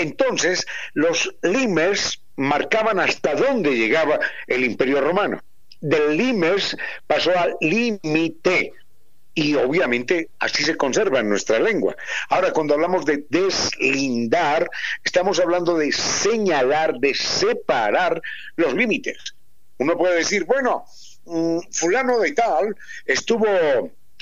[0.00, 5.42] entonces, los limers marcaban hasta dónde llegaba el imperio romano.
[5.80, 8.72] Del limers pasó al límite,
[9.34, 11.96] y obviamente así se conserva en nuestra lengua.
[12.28, 14.68] Ahora, cuando hablamos de deslindar,
[15.04, 18.20] estamos hablando de señalar, de separar
[18.56, 19.34] los límites.
[19.78, 20.84] Uno puede decir, bueno,
[21.24, 23.46] mm, fulano de tal estuvo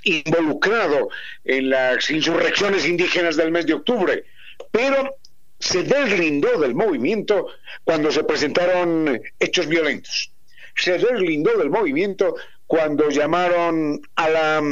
[0.04, 1.08] involucrado
[1.44, 4.24] en las insurrecciones indígenas del mes de octubre,
[4.70, 5.16] pero
[5.58, 7.48] se deslindó del movimiento
[7.84, 10.32] cuando se presentaron hechos violentos.
[10.74, 14.62] Se deslindó del movimiento cuando llamaron a la,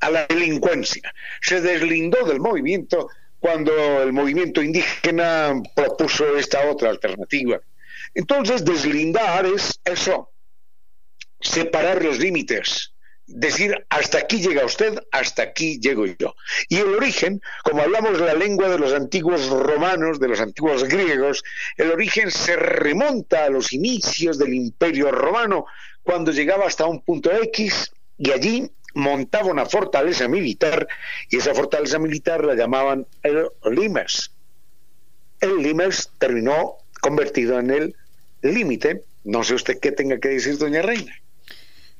[0.00, 1.12] a la delincuencia.
[1.42, 7.60] Se deslindó del movimiento cuando el movimiento indígena propuso esta otra alternativa.
[8.14, 10.30] Entonces, deslindar es eso,
[11.40, 12.93] separar los límites,
[13.26, 16.34] decir hasta aquí llega usted, hasta aquí llego yo.
[16.68, 21.42] Y el origen, como hablamos la lengua de los antiguos romanos, de los antiguos griegos,
[21.76, 25.66] el origen se remonta a los inicios del imperio romano,
[26.02, 30.86] cuando llegaba hasta un punto X y allí montaba una fortaleza militar
[31.28, 34.30] y esa fortaleza militar la llamaban el Limes.
[35.40, 37.96] El Limes terminó convertido en el
[38.42, 39.02] límite.
[39.24, 41.14] No sé usted qué tenga que decir, doña Reina.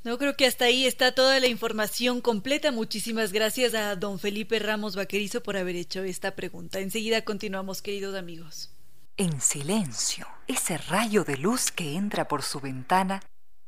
[0.05, 2.71] No creo que hasta ahí está toda la información completa.
[2.71, 6.79] Muchísimas gracias a don Felipe Ramos Vaquerizo por haber hecho esta pregunta.
[6.81, 8.71] Enseguida continuamos, queridos amigos.
[9.17, 13.23] En silencio, ese rayo de luz que entra por su ventana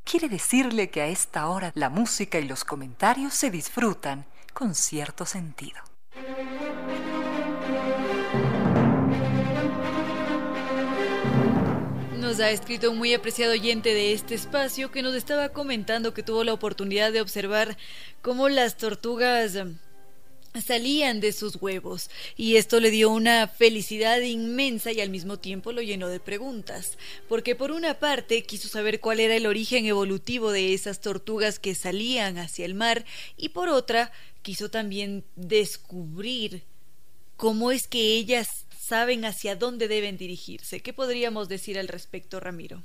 [0.04, 5.24] quiere decirle que a esta hora la música y los comentarios se disfrutan con cierto
[5.24, 5.80] sentido.
[12.26, 16.24] Nos ha escrito un muy apreciado oyente de este espacio que nos estaba comentando que
[16.24, 17.78] tuvo la oportunidad de observar
[18.20, 19.76] cómo las tortugas um,
[20.60, 22.10] salían de sus huevos.
[22.36, 26.98] Y esto le dio una felicidad inmensa y al mismo tiempo lo llenó de preguntas,
[27.28, 31.76] porque por una parte quiso saber cuál era el origen evolutivo de esas tortugas que
[31.76, 33.04] salían hacia el mar.
[33.36, 34.10] Y por otra
[34.42, 36.64] quiso también descubrir
[37.36, 40.80] cómo es que ellas saben hacia dónde deben dirigirse.
[40.80, 42.82] ¿Qué podríamos decir al respecto, Ramiro?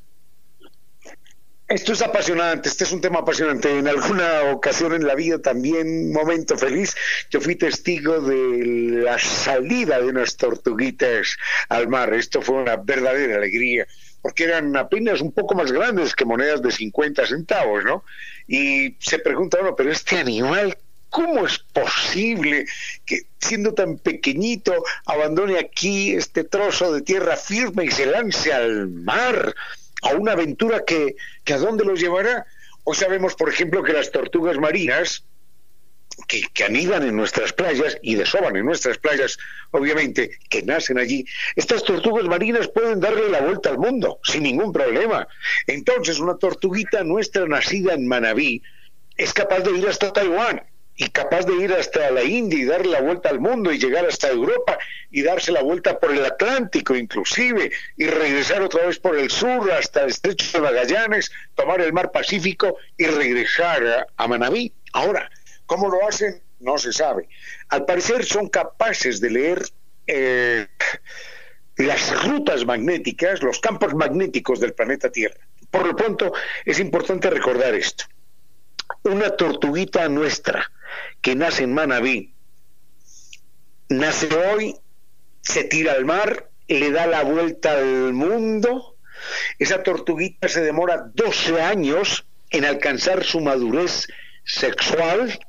[1.67, 3.77] Esto es apasionante, este es un tema apasionante.
[3.77, 6.95] En alguna ocasión en la vida también, momento feliz,
[7.29, 11.37] yo fui testigo de la salida de unas tortuguitas
[11.69, 12.13] al mar.
[12.13, 13.87] Esto fue una verdadera alegría,
[14.21, 18.03] porque eran apenas un poco más grandes que monedas de 50 centavos, ¿no?
[18.47, 20.75] Y se pregunta uno, pero este animal,
[21.11, 22.65] ¿Cómo es posible
[23.05, 24.73] que siendo tan pequeñito
[25.05, 29.53] abandone aquí este trozo de tierra firme y se lance al mar
[30.03, 31.17] a una aventura que,
[31.53, 32.45] a dónde los llevará?
[32.85, 35.25] Hoy sabemos, por ejemplo, que las tortugas marinas,
[36.29, 39.37] que, que, anidan en nuestras playas y desoban en nuestras playas,
[39.71, 41.25] obviamente, que nacen allí,
[41.57, 45.27] estas tortugas marinas pueden darle la vuelta al mundo sin ningún problema.
[45.67, 48.63] Entonces, una tortuguita nuestra nacida en Manabí
[49.17, 50.70] es capaz de ir hasta Taiwán
[51.01, 54.05] y capaz de ir hasta la India y darle la vuelta al mundo y llegar
[54.05, 54.77] hasta Europa
[55.09, 59.71] y darse la vuelta por el Atlántico inclusive y regresar otra vez por el sur
[59.71, 64.71] hasta el estrecho de Magallanes, tomar el mar Pacífico y regresar a, Manabí.
[64.93, 65.27] Ahora,
[65.65, 66.39] ¿cómo lo hacen?
[66.59, 67.27] No se sabe.
[67.69, 69.63] Al parecer son capaces de leer
[70.05, 70.67] eh,
[71.77, 75.41] las rutas magnéticas, los campos magnéticos del planeta Tierra.
[75.71, 76.31] Por lo pronto,
[76.63, 78.03] es importante recordar esto.
[79.03, 80.69] Una tortuguita nuestra
[81.21, 82.33] que nace en Manabí,
[83.89, 84.75] nace hoy,
[85.41, 88.95] se tira al mar, le da la vuelta al mundo.
[89.59, 94.07] Esa tortuguita se demora 12 años en alcanzar su madurez
[94.43, 95.39] sexual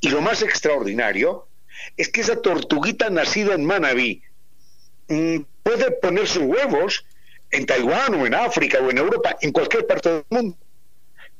[0.00, 1.48] y lo más extraordinario
[1.96, 4.22] es que esa tortuguita nacida en Manabí
[5.08, 7.04] mm, puede poner sus huevos
[7.50, 10.56] en Taiwán o en África o en Europa, en cualquier parte del mundo.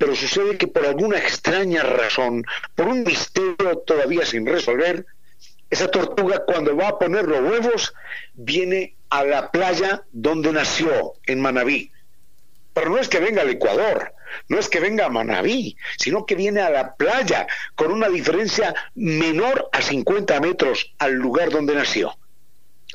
[0.02, 2.44] Pero sucede que por alguna extraña razón,
[2.74, 5.06] por un misterio todavía sin resolver,
[5.70, 7.94] esa tortuga cuando va a poner los huevos
[8.34, 11.92] viene a la playa donde nació, en Manabí.
[12.74, 14.12] Pero no es que venga al Ecuador,
[14.48, 17.46] no es que venga a Manabí, sino que viene a la playa
[17.76, 22.12] con una diferencia menor a 50 metros al lugar donde nació.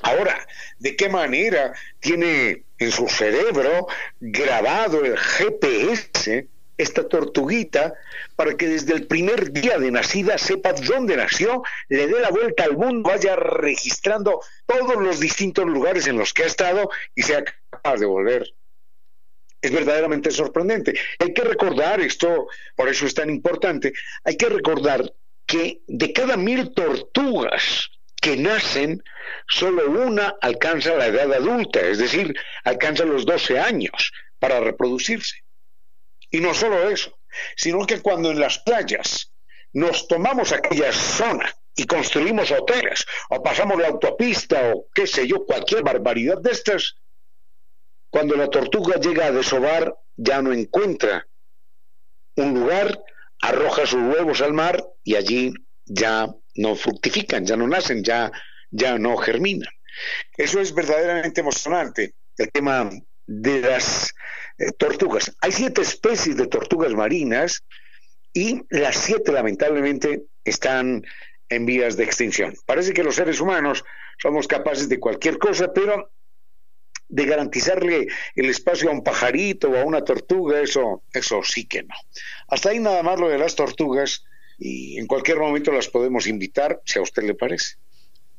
[0.04, 0.46] Ahora,
[0.80, 3.88] ¿de qué manera tiene en su cerebro
[4.20, 7.96] grabado el GPS esta tortuguita
[8.36, 12.64] para que desde el primer día de nacida sepa dónde nació, le dé la vuelta
[12.64, 17.44] al mundo, vaya registrando todos los distintos lugares en los que ha estado y sea
[17.70, 18.54] capaz de volver?
[19.62, 20.94] Es verdaderamente sorprendente.
[21.20, 25.12] Hay que recordar esto, por eso es tan importante, hay que recordar
[25.48, 27.90] que de cada mil tortugas
[28.22, 29.04] que nacen,
[29.48, 35.47] solo una alcanza la edad adulta, es decir, alcanza los 12 años para reproducirse.
[36.38, 37.18] Y no solo eso,
[37.56, 39.34] sino que cuando en las playas
[39.74, 45.48] nos tomamos aquella zona y construimos hoteles o pasamos la autopista o qué sé yo,
[45.48, 46.98] cualquier barbaridad de estas,
[48.12, 51.26] cuando la tortuga llega a desovar ya no encuentra
[52.36, 53.02] un lugar,
[53.42, 58.32] arroja sus huevos al mar y allí ya no fructifican, ya no nacen, ya,
[58.70, 59.74] ya no germinan.
[60.38, 62.92] Eso es verdaderamente emocionante, el tema
[63.26, 64.14] de las
[64.58, 65.36] eh, tortugas.
[65.42, 67.64] Hay siete especies de tortugas marinas
[68.34, 71.04] y las siete lamentablemente están
[71.50, 72.56] en vías de extinción.
[72.66, 73.84] Parece que los seres humanos
[74.22, 76.12] somos capaces de cualquier cosa, pero
[77.10, 81.84] de garantizarle el espacio a un pajarito o a una tortuga, eso, eso sí que
[81.84, 81.96] no.
[82.48, 84.24] Hasta ahí nada más lo de las tortugas
[84.58, 87.76] y en cualquier momento las podemos invitar, si a usted le parece.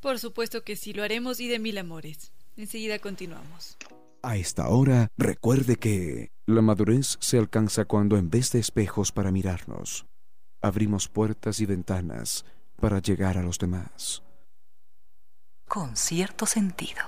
[0.01, 2.33] Por supuesto que sí, lo haremos y de mil amores.
[2.57, 3.77] Enseguida continuamos.
[4.23, 9.31] A esta hora, recuerde que la madurez se alcanza cuando en vez de espejos para
[9.31, 10.07] mirarnos,
[10.61, 12.45] abrimos puertas y ventanas
[12.77, 14.25] para llegar a los demás.
[15.69, 17.03] Con cierto sentido.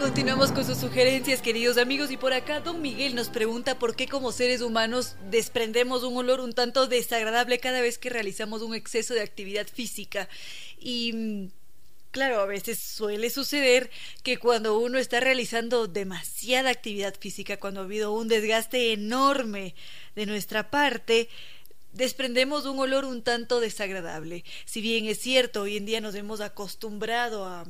[0.00, 4.06] Continuamos con sus sugerencias, queridos amigos, y por acá don Miguel nos pregunta por qué
[4.06, 9.12] como seres humanos desprendemos un olor un tanto desagradable cada vez que realizamos un exceso
[9.12, 10.28] de actividad física.
[10.78, 11.50] Y
[12.14, 13.90] claro, a veces suele suceder
[14.22, 19.74] que cuando uno está realizando demasiada actividad física, cuando ha habido un desgaste enorme
[20.14, 21.28] de nuestra parte,
[21.92, 24.44] desprendemos un olor un tanto desagradable.
[24.64, 27.64] Si bien es cierto, hoy en día nos hemos acostumbrado a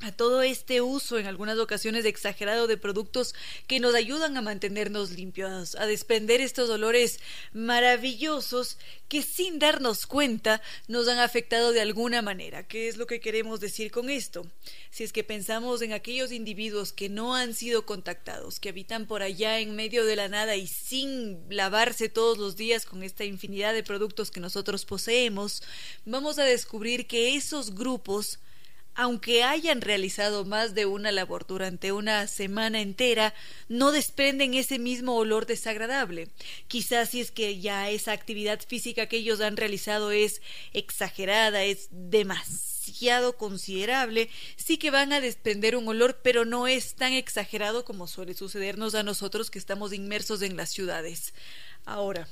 [0.00, 3.34] a todo este uso en algunas ocasiones exagerado de productos
[3.66, 7.18] que nos ayudan a mantenernos limpios, a desprender estos olores
[7.52, 8.78] maravillosos
[9.08, 12.66] que sin darnos cuenta nos han afectado de alguna manera.
[12.66, 14.46] ¿Qué es lo que queremos decir con esto?
[14.90, 19.22] Si es que pensamos en aquellos individuos que no han sido contactados, que habitan por
[19.22, 23.72] allá en medio de la nada y sin lavarse todos los días con esta infinidad
[23.72, 25.62] de productos que nosotros poseemos,
[26.04, 28.40] vamos a descubrir que esos grupos
[28.96, 33.34] aunque hayan realizado más de una labor durante una semana entera,
[33.68, 36.28] no desprenden ese mismo olor desagradable.
[36.66, 40.40] Quizás si es que ya esa actividad física que ellos han realizado es
[40.72, 47.12] exagerada, es demasiado considerable, sí que van a desprender un olor, pero no es tan
[47.12, 51.34] exagerado como suele sucedernos a nosotros que estamos inmersos en las ciudades.
[51.84, 52.28] Ahora,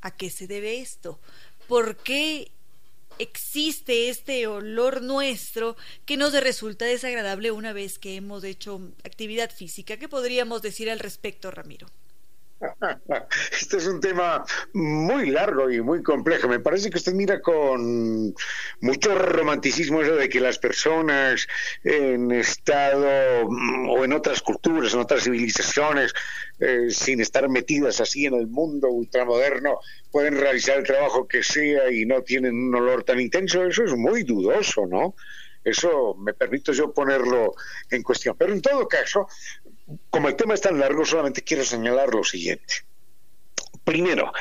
[0.00, 1.20] ¿a qué se debe esto?
[1.66, 2.52] ¿Por qué
[3.18, 9.96] existe este olor nuestro que nos resulta desagradable una vez que hemos hecho actividad física.
[9.96, 11.88] ¿Qué podríamos decir al respecto, Ramiro?
[13.52, 16.48] Este es un tema muy largo y muy complejo.
[16.48, 18.34] Me parece que usted mira con
[18.80, 21.46] mucho romanticismo eso de que las personas
[21.84, 26.12] en estado mm, o en otras culturas, en otras civilizaciones,
[26.58, 29.78] eh, sin estar metidas así en el mundo ultramoderno,
[30.10, 33.64] pueden realizar el trabajo que sea y no tienen un olor tan intenso.
[33.64, 35.14] Eso es muy dudoso, ¿no?
[35.64, 37.54] Eso me permito yo ponerlo
[37.90, 38.36] en cuestión.
[38.38, 39.28] Pero en todo caso,
[40.10, 42.74] como el tema es tan largo, solamente quiero señalar lo siguiente.
[43.84, 44.32] Primero,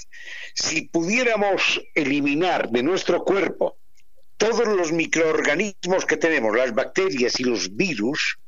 [0.55, 3.77] si pudiéramos eliminar de nuestro cuerpo
[4.37, 8.39] todos los microorganismos que tenemos, las bacterias y los virus,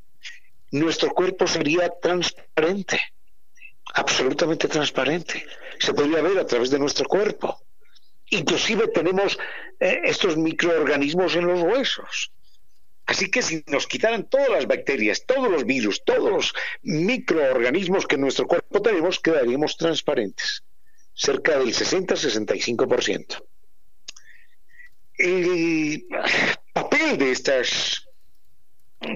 [0.73, 3.01] nuestro cuerpo sería transparente,
[3.95, 5.47] absolutamente transparente.
[5.79, 7.61] Se podría ver a través de nuestro cuerpo.
[8.31, 9.39] Inclusive tenemos
[9.79, 12.33] eh, estos microorganismos en los huesos.
[13.07, 16.53] Así que si nos quitaran todas las bacterias, todos los virus, todos los
[16.83, 20.63] microorganismos que en nuestro cuerpo tenemos, quedaríamos transparentes,
[21.15, 23.43] cerca del 60-65%
[25.23, 26.07] el
[26.73, 28.09] papel de estas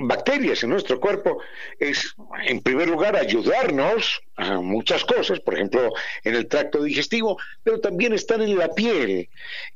[0.02, 1.40] bacterias en nuestro cuerpo
[1.78, 2.14] es,
[2.44, 5.92] en primer lugar, ayudarnos a muchas cosas, por ejemplo,
[6.24, 9.28] en el tracto digestivo, pero también están en la piel.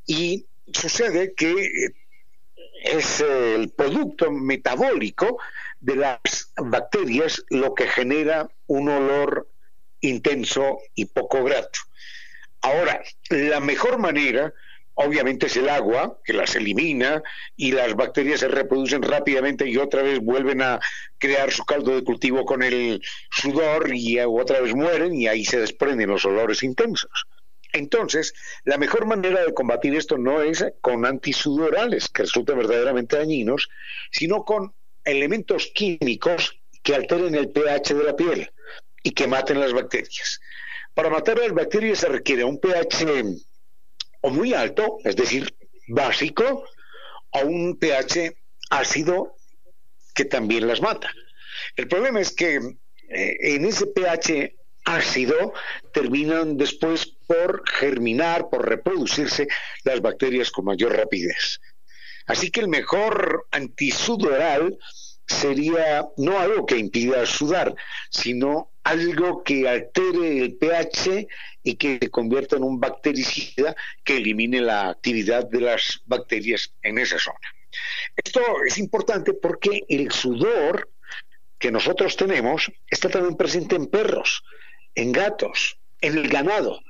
[0.07, 1.93] Y sucede que
[2.83, 5.39] es el producto metabólico
[5.81, 9.49] de las bacterias lo que genera un olor
[10.01, 11.81] intenso y poco grato.
[12.63, 14.53] Ahora, la mejor manera
[15.03, 17.23] obviamente es el agua que las elimina
[17.57, 20.79] y las bacterias se reproducen rápidamente y otra vez vuelven a
[21.19, 25.59] crear su caldo de cultivo con el sudor y otra vez mueren y ahí se
[25.59, 27.27] desprenden los olores intensos.
[27.73, 28.35] Entonces,
[28.65, 33.69] la mejor manera de combatir esto no es con antisudorales, que resultan verdaderamente dañinos,
[34.11, 34.75] sino con
[35.05, 38.51] elementos químicos que alteren el pH de la piel
[39.03, 40.41] y que maten las bacterias.
[40.95, 43.05] Para matar las bacterias se requiere un pH
[44.21, 45.55] o muy alto, es decir,
[45.89, 46.65] básico,
[47.33, 48.37] o un pH
[48.71, 49.37] ácido
[50.15, 51.11] que también las mata.
[51.77, 55.53] El problema es que eh, en ese pH ácido
[55.93, 59.49] terminan después por germinar, por reproducirse
[59.85, 61.61] las bacterias con mayor rapidez.
[62.27, 64.79] Así que el mejor antisudoral
[65.27, 67.75] sería no algo que impida sudar,
[68.11, 71.29] sino algo que altere el pH
[71.63, 76.99] y que se convierta en un bactericida que elimine la actividad de las bacterias en
[76.99, 77.39] esa zona.
[78.17, 80.91] Esto es importante porque el sudor
[81.59, 84.43] que nosotros tenemos está también presente en perros,
[84.95, 86.81] en gatos, en el ganado.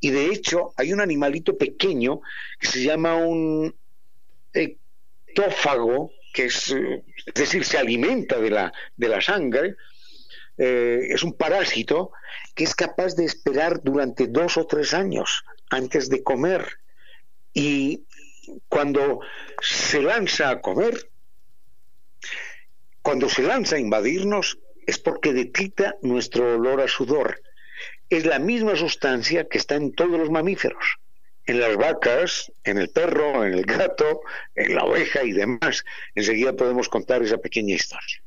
[0.00, 2.20] Y de hecho hay un animalito pequeño
[2.58, 3.74] que se llama un
[4.52, 9.76] ectófago, que es, es decir, se alimenta de la, de la sangre,
[10.58, 12.10] eh, es un parásito
[12.54, 16.66] que es capaz de esperar durante dos o tres años antes de comer.
[17.54, 18.04] Y
[18.68, 19.20] cuando
[19.62, 21.10] se lanza a comer,
[23.02, 27.40] cuando se lanza a invadirnos, es porque detecta nuestro olor a sudor.
[28.10, 30.96] Es la misma sustancia que está en todos los mamíferos,
[31.46, 34.22] en las vacas, en el perro, en el gato,
[34.54, 35.84] en la oveja y demás.
[36.14, 38.22] Enseguida podemos contar esa pequeña historia.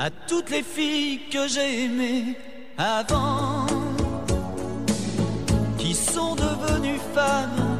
[0.00, 2.34] À toutes les filles que j'ai aimées
[2.78, 3.66] avant,
[5.76, 7.78] qui sont devenues femmes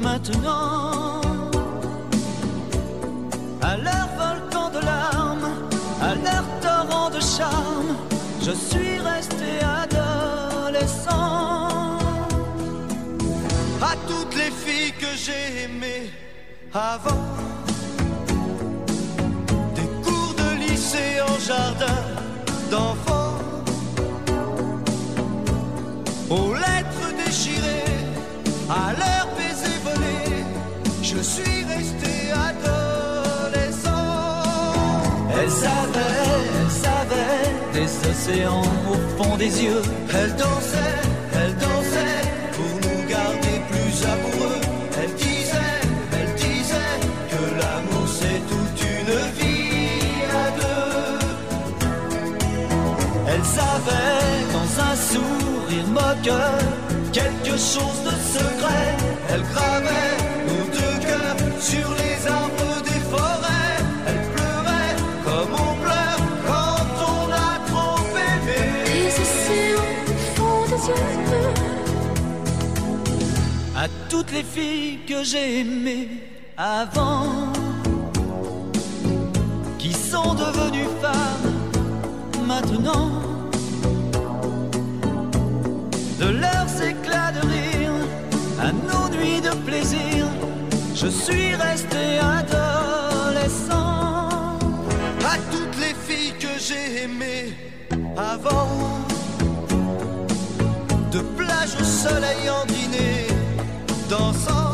[0.00, 1.20] maintenant,
[3.60, 5.50] à leur volcan de larmes,
[6.00, 7.96] à leur torrent de charme,
[8.40, 9.50] je suis resté
[9.82, 11.18] adolescent.
[13.82, 16.08] À toutes les filles que j'ai aimées
[16.72, 17.55] avant
[21.46, 22.02] jardin
[22.70, 23.38] d'enfants,
[26.28, 27.94] aux lettres déchirées,
[28.68, 30.44] à leurs baisers volés,
[31.02, 33.90] je suis resté adolescent.
[35.38, 36.16] Elle savait,
[36.58, 39.82] elle savait, des océans au fond des yeux,
[40.14, 41.05] elle dansait, elle dansait
[57.12, 58.96] quelque chose de secret.
[59.30, 60.16] Elle gravait
[60.46, 63.78] nos deux cœurs sur les arbres des forêts.
[64.06, 68.62] Elle pleurait comme on pleure quand on a trop aimé.
[68.86, 69.94] Les océans
[70.34, 71.54] font des yeux.
[73.76, 76.08] À toutes les filles que j'ai aimées
[76.56, 77.52] avant,
[79.78, 81.52] qui sont devenues femmes
[82.46, 83.25] maintenant,
[86.18, 87.92] de leurs éclats de rire
[88.58, 90.26] à nos nuits de plaisir,
[90.94, 93.76] je suis resté adolescent.
[95.32, 97.52] À toutes les filles que j'ai aimées
[98.16, 99.04] avant,
[101.12, 103.26] de plage au soleil en dîner,
[104.08, 104.65] dansant,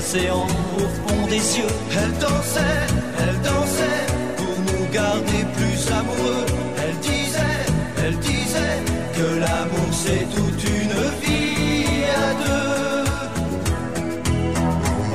[0.00, 1.74] au fond des cieux.
[1.92, 2.86] Elles dansaient,
[3.20, 6.46] elles dansaient pour nous garder plus amoureux.
[6.82, 7.66] Elles disaient,
[8.02, 8.82] elles disaient
[9.14, 13.04] que l'amour c'est toute une vie à deux.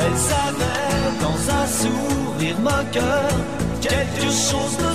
[0.03, 3.29] Elles avaient dans un sourire moqueur
[3.81, 4.94] quelque chose de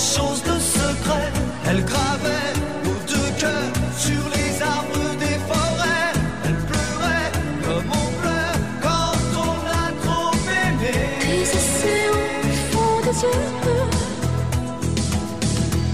[0.00, 1.32] quelque chose de secret.
[1.66, 2.52] Elles gravaient
[2.84, 6.12] nos deux cœurs sur les arbres des forêts.
[6.44, 7.32] Elles pleuraient
[7.64, 10.34] comme on pleure quand on a trop
[10.66, 10.96] aimé.
[11.28, 12.30] Les océans
[12.72, 13.48] font des yeux.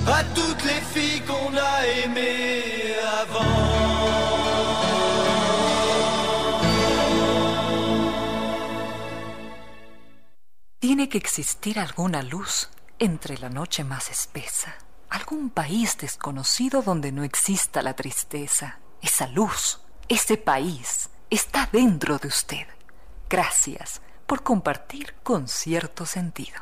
[0.06, 3.56] À toutes les filles qu'on a aimées avant.
[10.80, 12.68] Tiene que existir alguna luz
[12.98, 14.76] entre la noche más espesa,
[15.10, 18.78] algún país desconocido donde no exista la tristeza.
[19.02, 22.66] Esa luz, ese país, está dentro de usted.
[23.28, 26.60] Gracias por compartir con cierto sentido.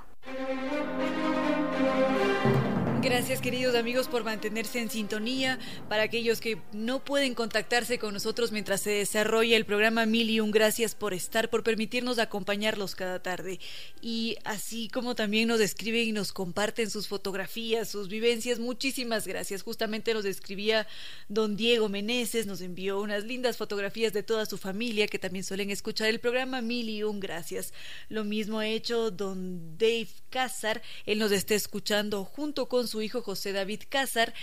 [3.04, 5.58] Gracias queridos amigos por mantenerse en sintonía.
[5.90, 10.40] Para aquellos que no pueden contactarse con nosotros mientras se desarrolla el programa Mil y
[10.40, 13.60] un gracias por estar, por permitirnos acompañarlos cada tarde.
[14.00, 19.62] Y así como también nos escriben y nos comparten sus fotografías, sus vivencias, muchísimas gracias.
[19.62, 20.86] Justamente nos escribía
[21.28, 25.70] don Diego Meneses, nos envió unas lindas fotografías de toda su familia que también suelen
[25.70, 27.74] escuchar el programa Mil un gracias.
[28.08, 33.22] Lo mismo ha hecho don Dave Cázar, él nos está escuchando junto con su hijo
[33.22, 34.34] José David Cázar.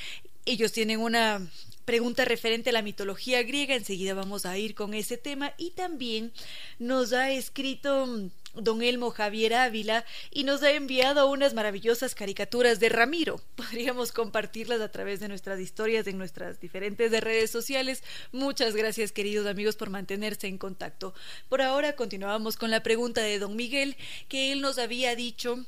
[0.46, 1.48] Ellos tienen una
[1.86, 6.32] pregunta referente a la mitología griega, enseguida vamos a ir con ese tema y también
[6.80, 12.80] nos ha escrito mm, don Elmo Javier Ávila y nos ha enviado unas maravillosas caricaturas
[12.80, 13.42] de Ramiro.
[13.56, 18.04] Podríamos compartirlas a través de nuestras historias en nuestras diferentes redes sociales.
[18.32, 21.14] Muchas gracias queridos amigos por mantenerse en contacto.
[21.50, 23.98] Por ahora continuamos con la pregunta de don Miguel
[24.28, 25.66] que él nos había dicho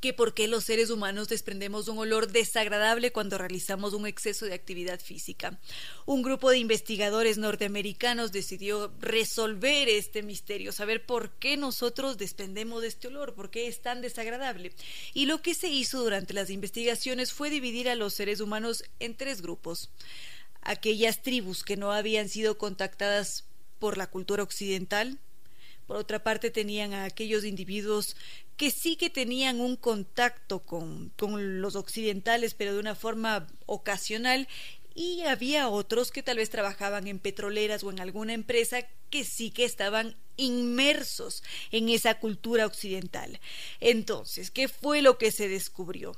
[0.00, 4.54] que por qué los seres humanos desprendemos un olor desagradable cuando realizamos un exceso de
[4.54, 5.60] actividad física.
[6.06, 12.88] Un grupo de investigadores norteamericanos decidió resolver este misterio, saber por qué nosotros desprendemos de
[12.88, 14.72] este olor, por qué es tan desagradable.
[15.12, 19.14] Y lo que se hizo durante las investigaciones fue dividir a los seres humanos en
[19.16, 19.90] tres grupos.
[20.62, 23.44] Aquellas tribus que no habían sido contactadas
[23.78, 25.18] por la cultura occidental,
[25.86, 28.14] por otra parte tenían a aquellos individuos
[28.60, 34.48] que sí que tenían un contacto con, con, los occidentales, pero de una forma ocasional,
[34.94, 39.50] y había otros que tal vez trabajaban en petroleras o en alguna empresa que sí
[39.50, 43.40] que estaban inmersos en esa cultura occidental.
[43.80, 46.14] Entonces, ¿qué fue lo que se descubrió?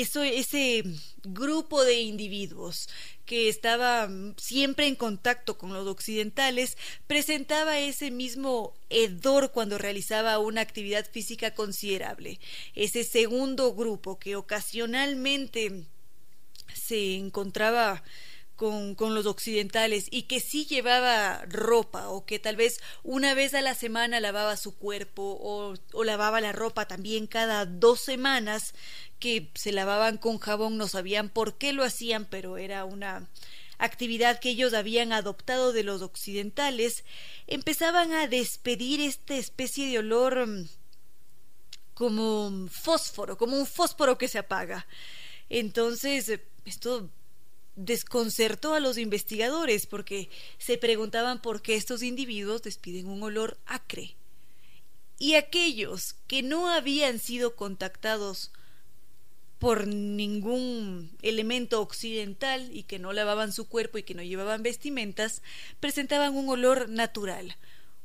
[0.00, 0.84] Eso, ese
[1.22, 2.88] grupo de individuos
[3.24, 6.76] que estaba siempre en contacto con los occidentales,
[7.06, 12.38] presentaba ese mismo hedor cuando realizaba una actividad física considerable.
[12.74, 15.84] Ese segundo grupo que ocasionalmente
[16.74, 18.02] se encontraba
[18.56, 23.52] con, con, los occidentales y que sí llevaba ropa o que tal vez una vez
[23.54, 28.74] a la semana lavaba su cuerpo o, o, lavaba la ropa también cada dos semanas
[29.24, 33.26] que se lavaban con jabón no sabían por qué lo hacían pero era una
[33.78, 37.06] actividad que ellos habían adoptado de los occidentales
[37.46, 40.68] empezaban a despedir esta especie de olor mm,
[41.94, 44.86] como fósforo como un fósforo que se apaga
[45.48, 47.08] entonces esto
[47.76, 54.16] desconcertó a los investigadores porque se preguntaban por qué estos individuos despiden un olor acre.
[55.18, 58.52] Y aquellos que no habían sido contactados
[59.64, 65.40] por ningún elemento occidental y que no lavaban su cuerpo y que no llevaban vestimentas,
[65.80, 67.56] presentaban un olor natural,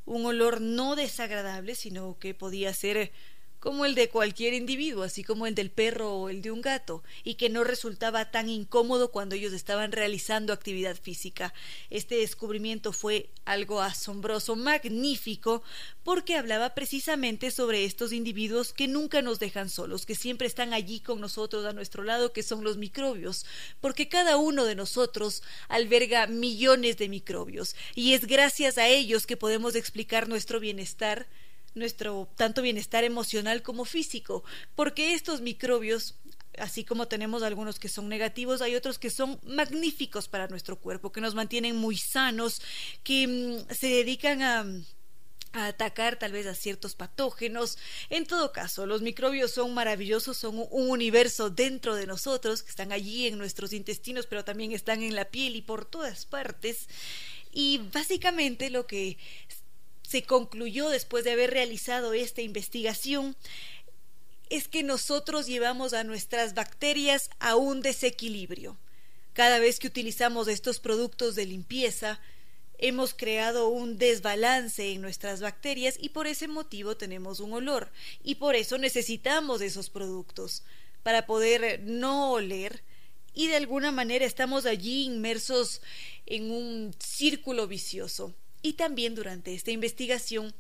[0.06, 3.12] un olor no desagradable, sino que podía ser
[3.60, 7.04] como el de cualquier individuo, así como el del perro o el de un gato,
[7.24, 11.54] y que no resultaba tan incómodo cuando ellos estaban realizando actividad física.
[11.90, 15.62] Este descubrimiento fue algo asombroso, magnífico,
[16.04, 21.02] porque hablaba precisamente sobre estos individuos que nunca nos dejan solos, que siempre están allí
[21.02, 23.46] con nosotros a nuestro lado, que son los microbios,
[23.82, 29.38] porque cada uno de nosotros alberga millones de microbios, y es gracias a ellos que
[29.38, 31.28] podemos explicar nuestro bienestar,
[31.76, 34.44] nuestro tanto bienestar emocional como físico,
[34.76, 36.16] porque estos microbios
[36.58, 41.12] así como tenemos algunos que son negativos, hay otros que son magníficos para nuestro cuerpo,
[41.12, 42.62] que nos mantienen muy sanos,
[43.04, 44.66] que mm, se dedican a
[45.52, 47.78] a atacar tal vez a ciertos patógenos.
[48.10, 52.92] En todo caso, los microbios son maravillosos, son un universo dentro de nosotros, que están
[52.92, 56.88] allí en nuestros intestinos, pero también están en la piel y por todas partes.
[57.52, 59.18] Y básicamente lo que
[60.10, 63.36] se concluyó después de haber realizado esta investigación
[64.50, 68.76] es que nosotros llevamos a nuestras bacterias a un desequilibrio.
[69.34, 72.20] Cada vez que utilizamos estos productos de limpieza,
[72.80, 77.92] hemos creado un desbalance en nuestras bacterias y por ese motivo tenemos un olor
[78.24, 80.64] y por eso necesitamos esos productos
[81.04, 82.82] para poder no oler
[83.36, 85.82] y de alguna manera estamos allí inmersos
[86.26, 88.34] en un círculo vicioso.
[88.62, 90.54] Y también durante esta investigación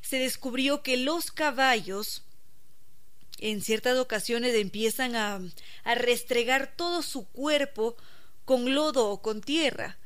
[0.00, 2.22] se descubrió que los caballos
[3.38, 5.40] en ciertas ocasiones empiezan a,
[5.84, 7.96] a restregar todo su cuerpo
[8.44, 9.98] con lodo o con tierra.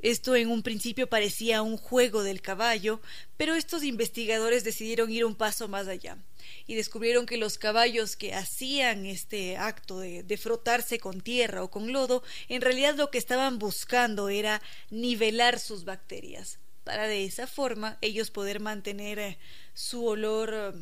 [0.00, 3.00] Esto en un principio parecía un juego del caballo,
[3.36, 6.18] pero estos investigadores decidieron ir un paso más allá
[6.66, 11.70] y descubrieron que los caballos que hacían este acto de, de, frotarse con tierra o
[11.70, 14.60] con lodo, en realidad lo que estaban buscando era
[14.90, 19.38] nivelar sus bacterias para de esa forma ellos poder mantener eh,
[19.74, 20.72] su olor eh,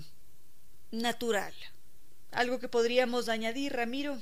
[0.90, 1.52] natural.
[2.32, 4.18] ¿Algo que podríamos añadir, Ramiro?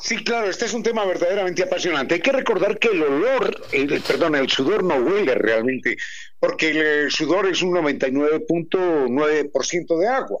[0.00, 2.14] Sí, claro, este es un tema verdaderamente apasionante.
[2.14, 5.96] Hay que recordar que el olor, el, perdón, el sudor no huele realmente,
[6.38, 10.40] porque el sudor es un 99.9% de agua.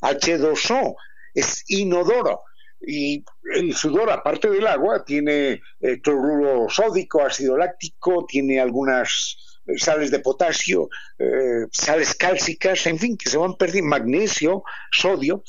[0.00, 0.96] H2O
[1.34, 2.40] es inodoro
[2.80, 3.24] y
[3.54, 10.10] el sudor, aparte del agua, tiene eh, cloruro sódico, ácido láctico, tiene algunas eh, sales
[10.10, 15.42] de potasio, eh, sales cálcicas, en fin, que se van perdiendo, magnesio, sodio,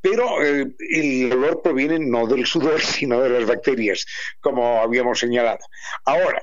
[0.00, 4.06] pero eh, el olor proviene no del sudor, sino de las bacterias,
[4.40, 5.60] como habíamos señalado.
[6.04, 6.42] Ahora,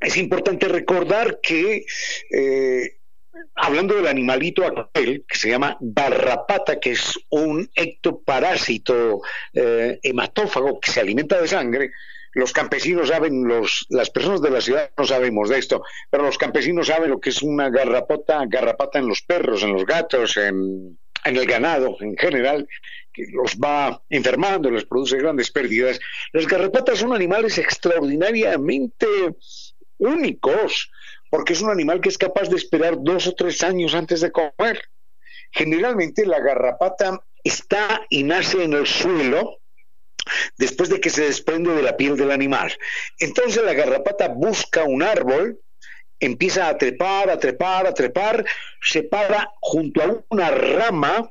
[0.00, 1.86] es importante recordar que
[2.30, 2.98] eh,
[3.54, 9.20] hablando del animalito aquel que se llama garrapata, que es un ectoparásito
[9.52, 11.90] eh, hematófago que se alimenta de sangre,
[12.32, 16.36] los campesinos saben, los, las personas de la ciudad no sabemos de esto, pero los
[16.36, 20.98] campesinos saben lo que es una garrapata, garrapata en los perros, en los gatos, en,
[21.24, 22.68] en el ganado en general,
[23.12, 25.98] que los va enfermando, les produce grandes pérdidas.
[26.32, 29.06] Las garrapatas son animales extraordinariamente
[29.96, 30.90] únicos
[31.30, 34.32] porque es un animal que es capaz de esperar dos o tres años antes de
[34.32, 34.82] comer.
[35.52, 39.58] Generalmente la garrapata está y nace en el suelo
[40.58, 42.72] después de que se desprende de la piel del animal.
[43.18, 45.60] Entonces la garrapata busca un árbol,
[46.18, 48.44] empieza a trepar, a trepar, a trepar,
[48.82, 51.30] se para junto a una rama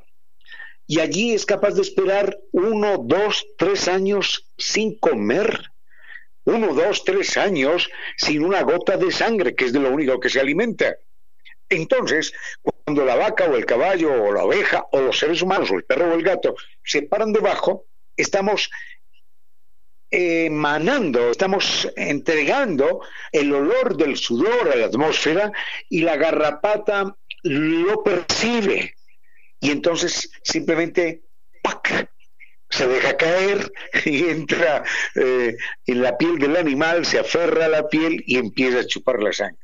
[0.86, 5.70] y allí es capaz de esperar uno, dos, tres años sin comer
[6.46, 10.30] uno, dos, tres años sin una gota de sangre, que es de lo único que
[10.30, 10.96] se alimenta.
[11.68, 12.32] Entonces,
[12.62, 15.84] cuando la vaca o el caballo o la oveja o los seres humanos o el
[15.84, 17.86] perro o el gato se paran debajo,
[18.16, 18.70] estamos
[20.08, 23.00] emanando, estamos entregando
[23.32, 25.52] el olor del sudor a la atmósfera
[25.88, 28.94] y la garrapata lo percibe
[29.60, 31.22] y entonces simplemente
[31.62, 32.08] ¡pac!
[32.76, 33.72] Se deja caer
[34.04, 35.56] y entra eh,
[35.86, 39.32] en la piel del animal, se aferra a la piel y empieza a chupar la
[39.32, 39.58] sangre.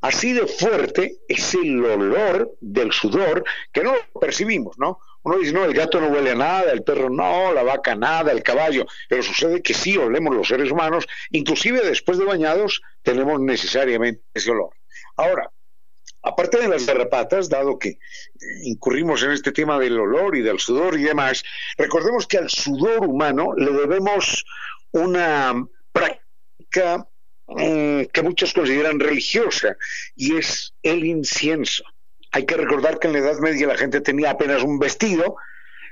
[0.00, 3.42] Así de fuerte es el olor del sudor
[3.72, 4.98] que no lo percibimos, ¿no?
[5.22, 8.30] Uno dice, no, el gato no huele a nada, el perro no, la vaca nada,
[8.30, 13.40] el caballo, pero sucede que sí olemos los seres humanos, inclusive después de bañados tenemos
[13.40, 14.74] necesariamente ese olor.
[15.16, 15.50] Ahora,
[16.24, 17.98] aparte de las garrapatas, dado que
[18.62, 21.44] incurrimos en este tema del olor y del sudor y demás,
[21.76, 24.44] recordemos que al sudor humano le debemos
[24.92, 25.54] una
[25.92, 27.06] práctica
[27.46, 29.76] mm, que muchos consideran religiosa
[30.16, 31.84] y es el incienso.
[32.32, 35.36] Hay que recordar que en la Edad Media la gente tenía apenas un vestido,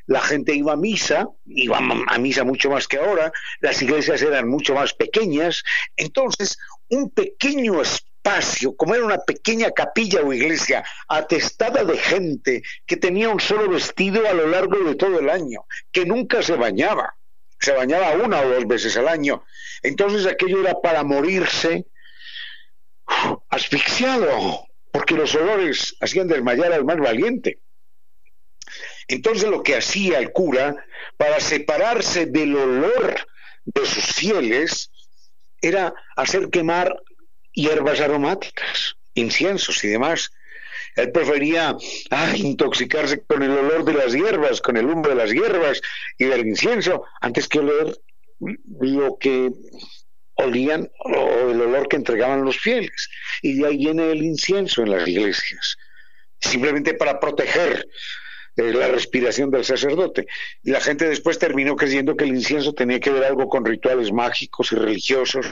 [0.06, 4.48] la gente iba a misa, iba a misa mucho más que ahora, las iglesias eran
[4.48, 5.62] mucho más pequeñas,
[5.96, 6.58] entonces
[6.88, 7.80] un pequeño
[8.76, 14.26] como era una pequeña capilla o iglesia, atestada de gente que tenía un solo vestido
[14.28, 17.16] a lo largo de todo el año, que nunca se bañaba,
[17.58, 19.44] se bañaba una o dos veces al año,
[19.82, 21.86] entonces aquello era para morirse
[23.48, 27.58] asfixiado, porque los olores hacían desmayar al más valiente.
[29.08, 30.76] Entonces lo que hacía el cura
[31.16, 33.16] para separarse del olor
[33.64, 34.90] de sus fieles
[35.60, 36.96] era hacer quemar
[37.52, 40.32] hierbas aromáticas, inciensos y demás.
[40.96, 41.76] Él prefería
[42.36, 45.80] intoxicarse con el olor de las hierbas, con el humo de las hierbas
[46.18, 47.98] y del incienso, antes que oler
[48.80, 49.50] lo que
[50.34, 53.08] olían o el olor que entregaban los fieles.
[53.40, 55.76] Y de ahí viene el incienso en las iglesias,
[56.40, 57.86] simplemente para proteger
[58.56, 60.26] eh, la respiración del sacerdote.
[60.62, 64.12] Y la gente después terminó creyendo que el incienso tenía que ver algo con rituales
[64.12, 65.46] mágicos y religiosos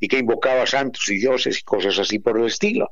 [0.00, 2.90] y que invocaba santos y dioses y cosas así por el estilo.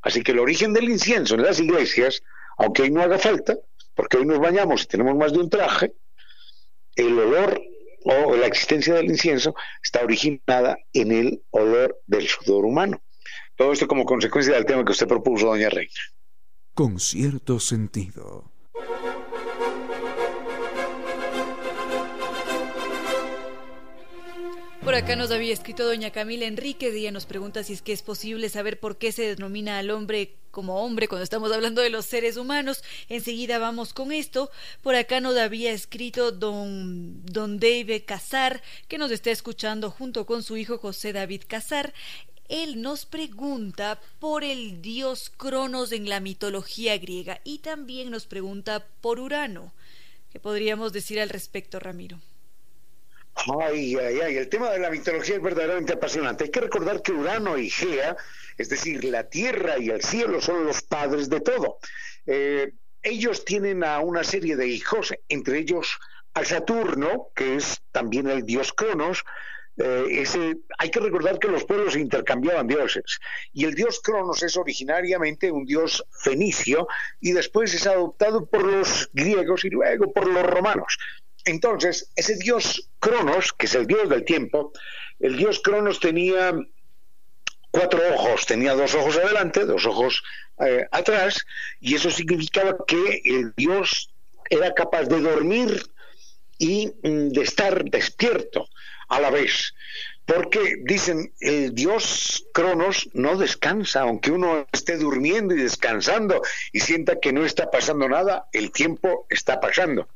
[0.00, 2.22] Así que el origen del incienso en las iglesias,
[2.56, 3.56] aunque hoy no haga falta,
[3.94, 5.92] porque hoy nos bañamos y tenemos más de un traje,
[6.94, 7.60] el olor
[8.04, 13.02] o la existencia del incienso está originada en el olor del sudor humano.
[13.56, 15.92] Todo esto como consecuencia del tema que usted propuso, doña Reina.
[16.74, 18.50] Con cierto sentido.
[24.84, 27.94] Por acá nos había escrito doña Camila Enríquez y ella nos pregunta si es que
[27.94, 31.88] es posible saber por qué se denomina al hombre como hombre cuando estamos hablando de
[31.88, 32.84] los seres humanos.
[33.08, 34.50] Enseguida vamos con esto.
[34.82, 40.42] Por acá nos había escrito don, don David Casar, que nos está escuchando junto con
[40.42, 41.94] su hijo José David Casar.
[42.50, 48.86] Él nos pregunta por el dios Cronos en la mitología griega y también nos pregunta
[49.00, 49.72] por Urano.
[50.30, 52.20] ¿Qué podríamos decir al respecto, Ramiro?
[53.34, 56.44] Ay, ay, ay, el tema de la mitología es verdaderamente apasionante.
[56.44, 58.16] Hay que recordar que Urano y Gea,
[58.56, 61.78] es decir, la tierra y el cielo, son los padres de todo.
[62.26, 62.72] Eh,
[63.02, 65.98] ellos tienen a una serie de hijos, entre ellos
[66.32, 69.24] a Saturno, que es también el dios Cronos.
[69.76, 70.24] Eh,
[70.78, 73.18] hay que recordar que los pueblos intercambiaban dioses
[73.52, 76.86] y el dios Cronos es originariamente un dios fenicio
[77.20, 80.96] y después es adoptado por los griegos y luego por los romanos.
[81.44, 84.72] Entonces, ese dios Cronos, que es el dios del tiempo,
[85.20, 86.54] el dios Cronos tenía
[87.70, 90.22] cuatro ojos, tenía dos ojos adelante, dos ojos
[90.64, 91.44] eh, atrás,
[91.80, 94.10] y eso significaba que el dios
[94.48, 95.82] era capaz de dormir
[96.58, 98.68] y mm, de estar despierto
[99.08, 99.74] a la vez.
[100.24, 106.40] Porque dicen, el dios Cronos no descansa, aunque uno esté durmiendo y descansando
[106.72, 110.08] y sienta que no está pasando nada, el tiempo está pasando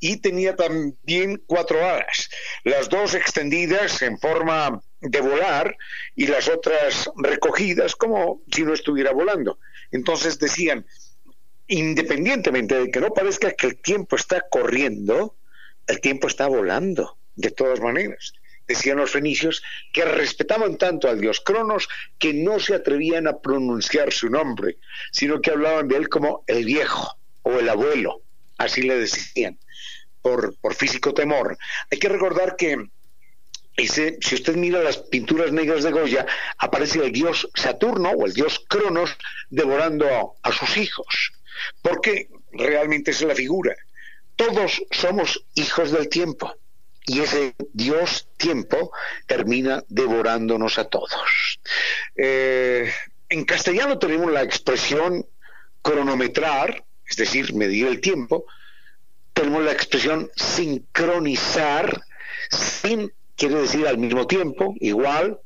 [0.00, 2.30] y tenía también cuatro alas,
[2.64, 5.76] las dos extendidas en forma de volar
[6.14, 9.58] y las otras recogidas como si no estuviera volando.
[9.90, 10.86] Entonces decían,
[11.68, 15.36] independientemente de que no parezca que el tiempo está corriendo,
[15.86, 18.32] el tiempo está volando, de todas maneras.
[18.66, 19.62] Decían los fenicios
[19.92, 21.88] que respetaban tanto al dios Cronos
[22.18, 24.78] que no se atrevían a pronunciar su nombre,
[25.12, 28.22] sino que hablaban de él como el viejo o el abuelo
[28.58, 29.58] así le decían,
[30.22, 31.56] por, por físico temor.
[31.90, 32.88] Hay que recordar que
[33.76, 36.26] si usted mira las pinturas negras de Goya,
[36.58, 39.16] aparece el dios Saturno o el dios Cronos
[39.50, 41.32] devorando a, sus hijos,
[41.82, 43.76] porque realmente es la figura.
[44.34, 46.54] Todos somos hijos del tiempo
[47.04, 48.92] y ese Dios tiempo
[49.26, 51.60] termina devorándonos a todos.
[52.16, 52.90] Eh,
[53.28, 55.26] en castellano tenemos la expresión
[55.82, 58.46] cronometrar, es decir, medir el tiempo,
[59.32, 62.02] tenemos la expresión sincronizar,
[62.50, 65.38] sin quiere decir al mismo tiempo, igual,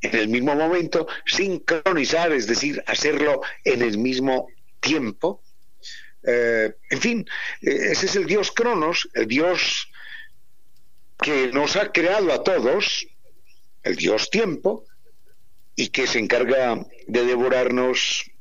[0.00, 4.48] en el mismo momento, sincronizar, es decir, hacerlo en el mismo
[4.80, 5.40] tiempo.
[6.24, 7.26] Eh, en fin,
[7.62, 9.88] eh, ese es el Dios Cronos, el Dios
[11.20, 13.06] que nos ha creado a todos,
[13.84, 14.84] el Dios tiempo,
[15.76, 18.31] y que se encarga de devorarnos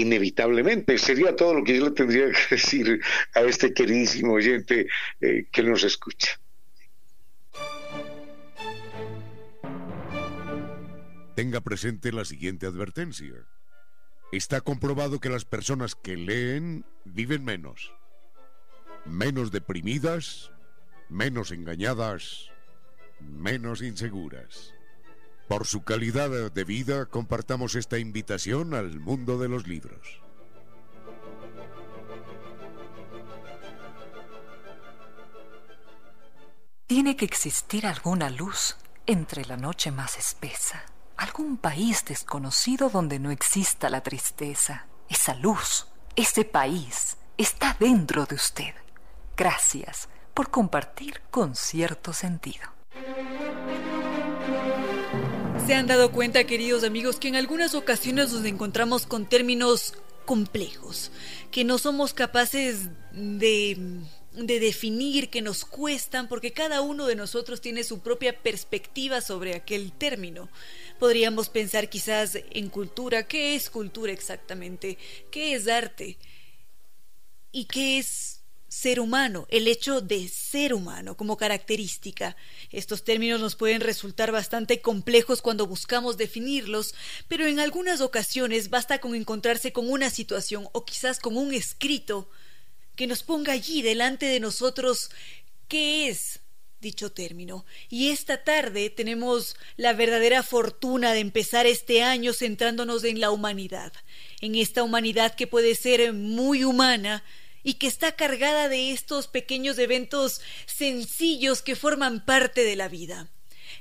[0.00, 0.98] inevitablemente.
[0.98, 3.00] Sería todo lo que yo le tendría que decir
[3.34, 4.88] a este queridísimo oyente
[5.20, 6.38] eh, que nos escucha.
[11.34, 13.46] Tenga presente la siguiente advertencia.
[14.32, 17.94] Está comprobado que las personas que leen viven menos,
[19.06, 20.50] menos deprimidas,
[21.08, 22.50] menos engañadas,
[23.20, 24.74] menos inseguras.
[25.48, 30.20] Por su calidad de vida compartamos esta invitación al mundo de los libros.
[36.86, 38.76] Tiene que existir alguna luz
[39.06, 40.84] entre la noche más espesa,
[41.16, 44.86] algún país desconocido donde no exista la tristeza.
[45.08, 48.74] Esa luz, ese país, está dentro de usted.
[49.34, 52.68] Gracias por compartir con cierto sentido.
[55.68, 59.92] ¿Se han dado cuenta, queridos amigos, que en algunas ocasiones nos encontramos con términos
[60.24, 61.10] complejos,
[61.50, 63.76] que no somos capaces de,
[64.32, 69.54] de, definir, que nos cuestan, porque cada uno de nosotros tiene su propia perspectiva sobre
[69.56, 70.48] aquel término.
[70.98, 74.96] Podríamos pensar quizás en cultura, ¿qué es cultura exactamente?
[75.30, 76.16] ¿Qué es arte?
[77.52, 78.37] ¿Y qué es
[78.68, 82.36] ser humano, el hecho de ser humano como característica.
[82.70, 86.94] Estos términos nos pueden resultar bastante complejos cuando buscamos definirlos,
[87.28, 92.30] pero en algunas ocasiones basta con encontrarse con una situación o quizás con un escrito
[92.94, 95.10] que nos ponga allí delante de nosotros
[95.68, 96.40] qué es
[96.80, 97.64] dicho término.
[97.88, 103.92] Y esta tarde tenemos la verdadera fortuna de empezar este año centrándonos en la humanidad,
[104.40, 107.24] en esta humanidad que puede ser muy humana,
[107.68, 113.28] y que está cargada de estos pequeños eventos sencillos que forman parte de la vida.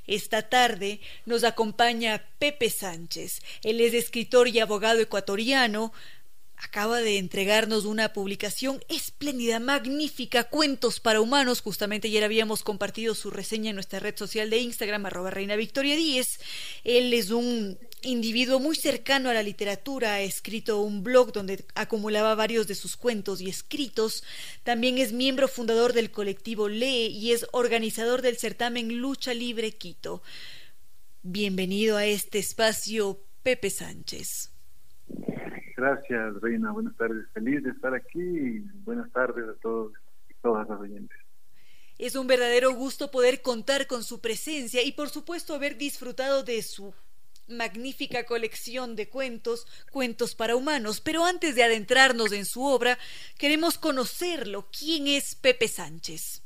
[0.08, 3.42] Esta tarde nos acompaña Pepe Sánchez.
[3.64, 5.94] Él es escritor y abogado ecuatoriano,
[6.58, 11.62] acaba de entregarnos una publicación espléndida, magnífica, Cuentos para Humanos.
[11.62, 15.96] Justamente ayer habíamos compartido su reseña en nuestra red social de Instagram, arroba Reina Victoria
[15.96, 16.42] Díez.
[16.84, 22.36] Él es un individuo muy cercano a la literatura, ha escrito un blog donde acumulaba
[22.36, 24.24] varios de sus cuentos y escritos.
[24.64, 30.22] También es miembro fundador del colectivo Lee y es organizador del certamen Lucha Libre Quito.
[31.22, 34.54] Bienvenido a este espacio, Pepe Sánchez.
[35.76, 36.72] Gracias, Reina.
[36.72, 37.26] Buenas tardes.
[37.34, 39.92] Feliz de estar aquí y buenas tardes a todos
[40.30, 41.18] y todas las oyentes.
[41.98, 46.62] Es un verdadero gusto poder contar con su presencia y por supuesto haber disfrutado de
[46.62, 46.94] su
[47.50, 51.02] magnífica colección de cuentos, cuentos para humanos.
[51.02, 52.98] Pero antes de adentrarnos en su obra,
[53.38, 54.68] queremos conocerlo.
[54.78, 56.44] ¿Quién es Pepe Sánchez?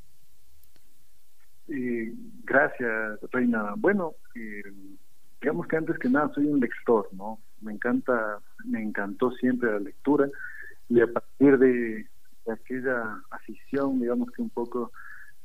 [1.68, 3.74] Eh, gracias, Reina.
[3.78, 4.64] Bueno, eh,
[5.42, 7.40] digamos que antes que nada soy un lector, ¿no?
[7.62, 10.30] Me encanta, me encantó siempre la lectura
[10.90, 12.08] y a partir de,
[12.52, 14.92] aquella afición, digamos que un poco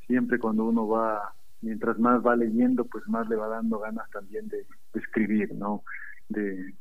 [0.06, 4.48] siempre cuando uno va, mientras más va leyendo, pues más le va dando ganas también
[4.48, 4.66] de,
[4.98, 5.82] escribir, ¿no?
[6.28, 6.74] De,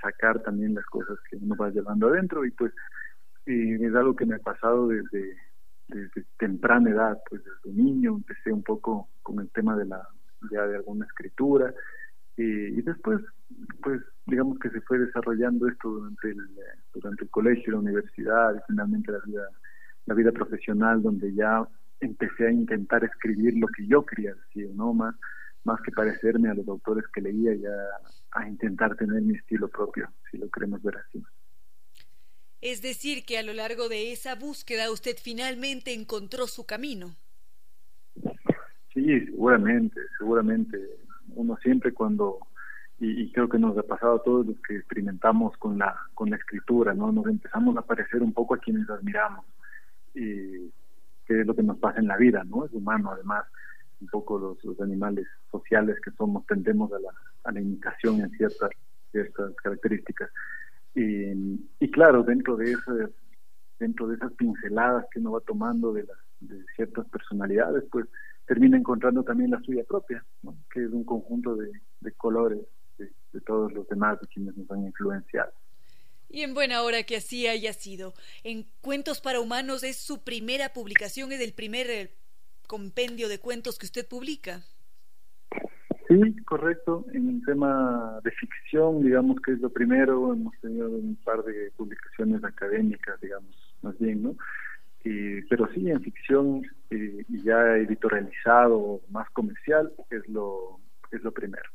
[0.00, 2.72] sacar también las cosas que uno va llevando adentro y pues
[3.44, 5.36] es algo que me ha pasado desde,
[5.88, 10.08] desde temprana edad, pues desde niño empecé un poco con el tema de la
[10.50, 11.74] ya de alguna escritura
[12.36, 13.20] y, después,
[13.82, 16.38] pues digamos que se fue desarrollando esto durante el,
[16.94, 19.42] durante el colegio, la universidad y finalmente la vida,
[20.06, 21.66] la vida profesional, donde ya
[22.00, 24.94] empecé a intentar escribir lo que yo quería decir, ¿no?
[24.94, 25.14] Más,
[25.64, 27.70] más que parecerme a los autores que leía, ya
[28.32, 31.22] a intentar tener mi estilo propio, si lo queremos ver así.
[32.60, 37.14] Es decir, que a lo largo de esa búsqueda usted finalmente encontró su camino.
[38.92, 40.78] Sí, seguramente, seguramente
[41.34, 42.38] uno siempre cuando
[42.98, 46.36] y, creo que nos ha pasado a todos los que experimentamos con la con la
[46.36, 49.46] escritura no nos empezamos a parecer un poco a quienes admiramos
[50.14, 50.68] y
[51.26, 53.44] que es lo que nos pasa en la vida no es humano además
[54.00, 57.10] un poco los, los animales sociales que somos tendemos a la,
[57.44, 58.70] a la imitación en ciertas
[59.10, 60.30] ciertas características
[60.94, 63.10] y, y claro dentro de esas
[63.78, 66.06] dentro de esas pinceladas que uno va tomando de
[66.40, 68.06] de ciertas personalidades pues
[68.50, 70.24] termina encontrando también la suya propia,
[70.74, 71.70] que es un conjunto de,
[72.16, 72.58] colores
[72.98, 75.52] de, todos los demás de quienes nos han influenciado.
[76.28, 78.12] Y en buena hora que así haya sido.
[78.42, 82.10] En Cuentos para Humanos es su primera publicación, es el primer eh,
[82.70, 84.62] compendio de cuentos que usted publica.
[86.06, 87.04] Sí, correcto.
[87.12, 90.32] En un tema de ficción, digamos que es lo primero.
[90.32, 94.36] Hemos tenido un par de publicaciones académicas, digamos, más bien, ¿no?
[95.02, 100.78] pero sí, en ficción eh, y ya editorializado, más comercial, es lo,
[101.10, 101.68] es lo primero.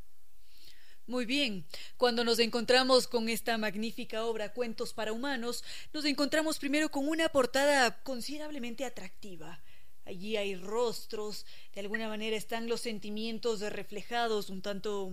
[1.08, 1.66] Muy bien.
[1.98, 7.28] Cuando nos encontramos con esta magnífica obra Cuentos para Humanos, nos encontramos primero con una
[7.28, 9.60] portada considerablemente atractiva.
[10.06, 15.12] Allí hay rostros, de alguna manera están los sentimientos reflejados, un tanto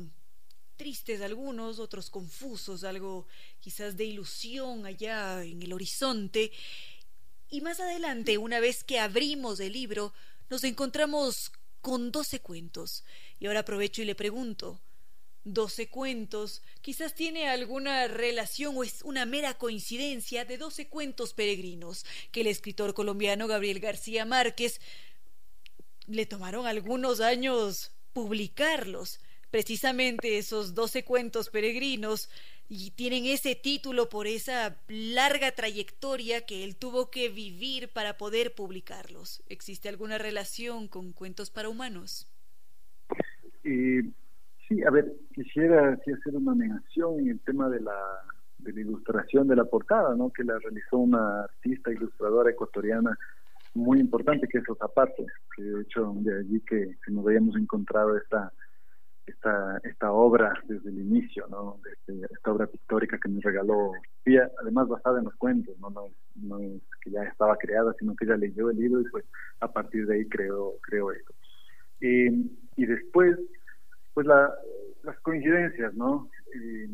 [0.77, 3.27] tristes algunos, otros confusos, algo
[3.61, 6.53] quizás de ilusión allá en el horizonte.
[7.49, 10.13] Y más adelante, una vez que abrimos el libro,
[10.51, 13.05] nos encontramos con doce cuentos.
[13.39, 14.81] Y ahora aprovecho y le pregunto,
[15.45, 22.07] Doce cuentos quizás tiene alguna relación o es una mera coincidencia de doce cuentos peregrinos
[22.31, 24.81] que el escritor colombiano Gabriel García Márquez
[26.07, 29.19] le tomaron algunos años publicarlos.
[29.51, 32.31] Precisamente esos doce cuentos peregrinos
[32.69, 38.55] y tienen ese título por esa larga trayectoria que él tuvo que vivir para poder
[38.55, 39.43] publicarlos.
[39.49, 42.29] ¿Existe alguna relación con cuentos para humanos?
[44.73, 47.95] Sí, a ver, quisiera hacer una negación en el tema de la,
[48.59, 50.31] de la ilustración de la portada, ¿no?
[50.31, 53.19] Que la realizó una artista ilustradora ecuatoriana
[53.75, 58.51] muy importante, que es Zapatos, que de hecho de allí que, nos habíamos encontrado esta,
[59.27, 61.79] esta, esta obra desde el inicio, ¿no?
[62.07, 63.93] esta obra pictórica que nos regaló
[64.59, 65.91] además basada en los cuentos, ¿no?
[65.91, 69.25] No, no es que ya estaba creada, sino que ella leyó el libro y pues
[69.61, 71.35] a partir de ahí creó, creó esto.
[72.01, 73.39] y después
[74.15, 74.53] pues la,
[75.03, 76.31] las coincidencias, ¿no?
[76.55, 76.89] Eh,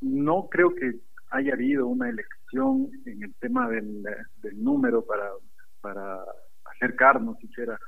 [0.00, 0.96] no creo que
[1.30, 4.02] haya habido una elección en el tema del,
[4.42, 6.24] del número para,
[6.64, 7.78] acercarnos siquiera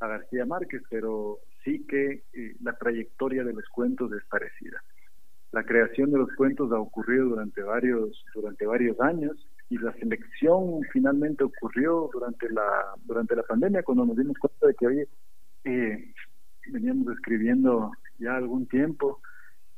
[0.00, 4.82] a García Márquez, pero sí que eh, la trayectoria de los cuentos es parecida.
[5.52, 9.36] La creación de los cuentos ha ocurrido durante varios, durante varios años
[9.68, 14.74] y la selección finalmente ocurrió durante la, durante la pandemia cuando nos dimos cuenta de
[14.74, 15.08] que hoy
[15.64, 16.14] eh,
[16.72, 19.20] veníamos escribiendo ya algún tiempo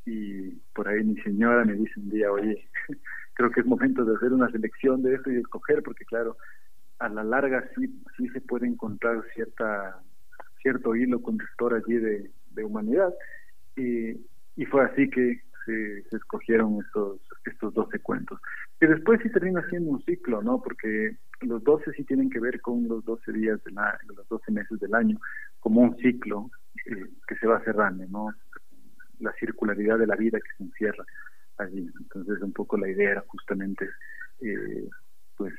[0.04, 2.68] y por ahí mi señora me dice un día, oye,
[3.34, 6.36] creo que es momento de hacer una selección de esto y escoger, porque claro,
[6.98, 10.00] a la larga sí, sí se puede encontrar cierta
[10.60, 13.12] cierto hilo conductor allí de, de humanidad.
[13.76, 14.12] Y,
[14.56, 18.40] y fue así que se, escogieron estos estos 12 cuentos.
[18.78, 22.60] Que después sí termina siendo un ciclo no porque los 12 sí tienen que ver
[22.60, 25.18] con los 12 días de los 12 meses del año
[25.60, 28.34] como un ciclo que se va cerrando, ¿no?
[29.20, 31.04] La circularidad de la vida que se encierra
[31.58, 31.90] allí.
[32.00, 33.88] Entonces, un poco la idea era justamente,
[34.40, 34.88] eh,
[35.36, 35.54] pues,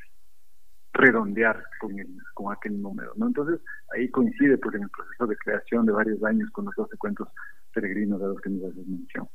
[0.94, 3.28] redondear con, el, con aquel número, ¿no?
[3.28, 3.60] Entonces,
[3.94, 7.28] ahí coincide, pues, en el proceso de creación de varios años con los 12 cuentos
[7.74, 9.28] peregrinos a los que nos haces mención.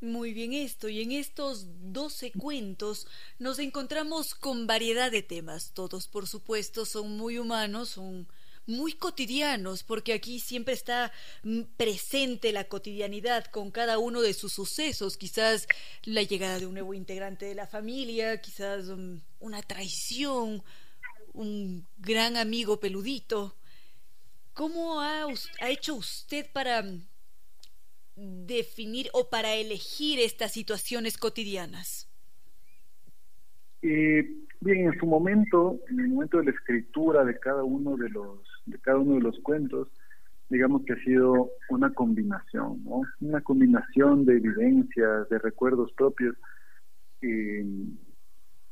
[0.00, 3.08] Muy bien esto, y en estos 12 cuentos
[3.40, 5.72] nos encontramos con variedad de temas.
[5.74, 8.28] Todos, por supuesto, son muy humanos, son
[8.68, 11.10] muy cotidianos, porque aquí siempre está
[11.42, 15.66] mm, presente la cotidianidad con cada uno de sus sucesos, quizás
[16.04, 20.62] la llegada de un nuevo integrante de la familia, quizás mm, una traición,
[21.32, 23.56] un gran amigo peludito.
[24.52, 25.24] ¿Cómo ha,
[25.60, 32.08] ha hecho usted para mm, definir o para elegir estas situaciones cotidianas?
[33.80, 34.28] Eh,
[34.60, 38.40] bien, en su momento, en el momento de la escritura de cada uno de los
[38.70, 39.88] de cada uno de los cuentos,
[40.48, 43.02] digamos que ha sido una combinación, ¿no?
[43.20, 46.36] Una combinación de evidencias, de recuerdos propios.
[47.20, 47.62] Y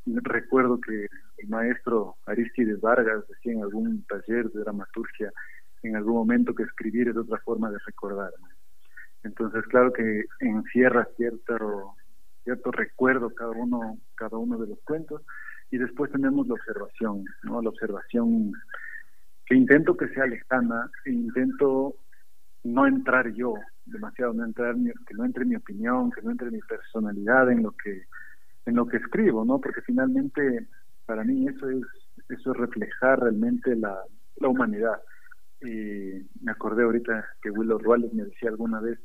[0.07, 1.09] recuerdo que
[1.39, 5.33] el maestro Aristides Vargas decía en algún taller de dramaturgia
[5.83, 8.33] en algún momento que escribir es otra forma de recordar.
[9.23, 11.95] Entonces, claro que encierra cierto
[12.45, 15.23] cierto recuerdo cada uno cada uno de los cuentos
[15.71, 17.61] y después tenemos la observación, ¿no?
[17.61, 18.53] La observación
[19.47, 21.97] que intento que sea lejana e intento
[22.65, 23.55] no entrar yo
[23.85, 27.73] demasiado, no entrar que no entre mi opinión, que no entre mi personalidad en lo
[27.73, 28.03] que
[28.67, 29.61] en lo que escribo, ¿no?
[29.61, 30.69] Porque finalmente
[31.07, 31.85] para mí eso es
[32.29, 33.97] eso es reflejar realmente la,
[34.37, 35.01] la humanidad.
[35.61, 38.99] Y me acordé ahorita que Willow Ruales me decía alguna vez,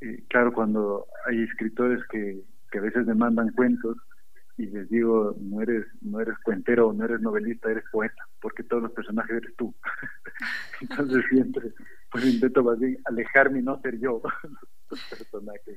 [0.00, 3.96] eh, claro, cuando hay escritores que, que a veces me mandan cuentos
[4.62, 8.82] y les digo, no eres, no eres cuentero, no eres novelista, eres poeta, porque todos
[8.82, 9.74] los personajes eres tú.
[10.80, 11.72] Entonces siempre
[12.10, 14.22] pues intento más bien alejarme y no ser yo
[14.90, 15.76] los personajes.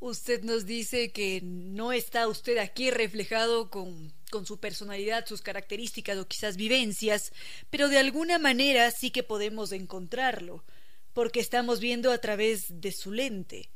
[0.00, 6.16] Usted nos dice que no está usted aquí reflejado con, con, su personalidad, sus características
[6.16, 7.32] o quizás vivencias,
[7.68, 10.64] pero de alguna manera sí que podemos encontrarlo,
[11.12, 13.68] porque estamos viendo a través de su lente.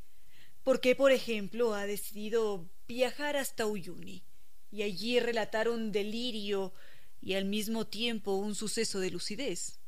[0.64, 4.22] Porque, por ejemplo, ha decidido viajar hasta Uyuni
[4.70, 6.72] y allí relatar un delirio
[7.20, 9.78] y al mismo tiempo un suceso de lucidez.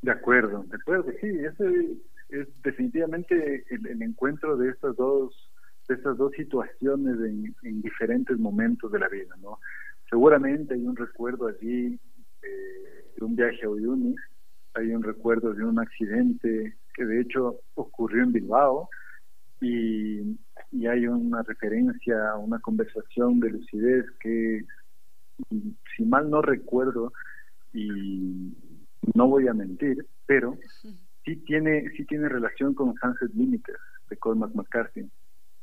[0.00, 1.96] De acuerdo, de acuerdo, sí, ese
[2.28, 5.50] es definitivamente el, encuentro de estas dos
[5.88, 7.16] de estas dos situaciones
[7.62, 9.58] en, diferentes momentos de la vida, ¿no?
[10.08, 11.98] Seguramente hay un recuerdo allí
[12.42, 14.14] eh, de un viaje a Uyuni,
[14.72, 18.88] hay un recuerdo de un accidente que de hecho ocurrió en Bilbao
[19.60, 20.38] y,
[20.70, 24.64] y hay una referencia una conversación de lucidez que,
[25.96, 27.12] si mal no recuerdo,
[27.74, 28.52] y
[29.14, 30.56] no voy a mentir, pero
[31.24, 33.74] sí tiene, sí tiene relación con Sunset Limited
[34.08, 35.10] de Cormac McCarthy,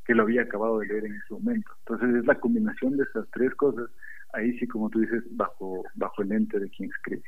[0.06, 1.72] que lo había acabado de leer en ese momento.
[1.80, 3.90] Entonces es la combinación de esas tres cosas,
[4.34, 7.24] ahí sí como tú dices, bajo, bajo el ente de quien escribe.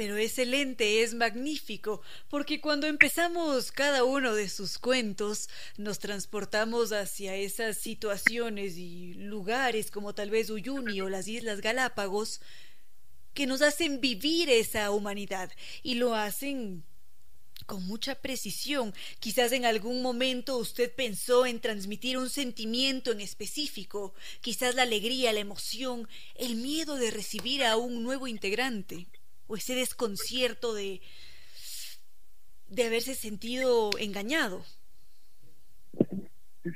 [0.00, 2.00] Pero ese lente es magnífico,
[2.30, 9.90] porque cuando empezamos cada uno de sus cuentos, nos transportamos hacia esas situaciones y lugares
[9.90, 12.40] como tal vez Uyuni o las Islas Galápagos,
[13.34, 15.52] que nos hacen vivir esa humanidad
[15.82, 16.82] y lo hacen
[17.66, 18.94] con mucha precisión.
[19.18, 25.34] Quizás en algún momento usted pensó en transmitir un sentimiento en específico, quizás la alegría,
[25.34, 29.08] la emoción, el miedo de recibir a un nuevo integrante,
[29.50, 31.00] o ese desconcierto de
[32.68, 34.60] de haberse sentido engañado.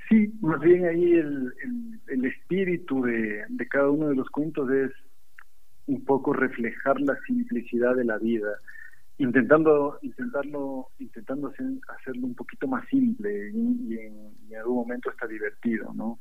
[0.08, 1.54] Sí, más bien ahí el,
[2.08, 4.90] el, espíritu de, de cada uno de los cuentos es
[5.86, 8.58] un poco reflejar la simplicidad de la vida,
[9.18, 16.20] intentando intentarlo intentando hacerlo un poquito más simple y, en, algún momento está divertido no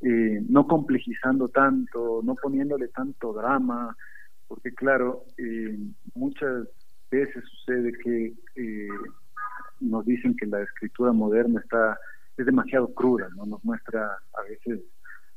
[0.00, 3.96] eh, no complejizando tanto no poniéndole tanto drama
[4.48, 5.78] porque claro eh,
[6.14, 6.68] muchas
[7.10, 8.88] veces sucede que eh,
[9.80, 11.98] nos dicen que la escritura moderna está
[12.36, 14.80] es demasiado cruda no nos muestra a veces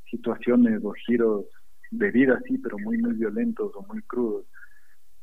[0.10, 1.46] situaciones o giros
[1.92, 4.46] de vida, sí, pero muy, muy violentos o muy crudos.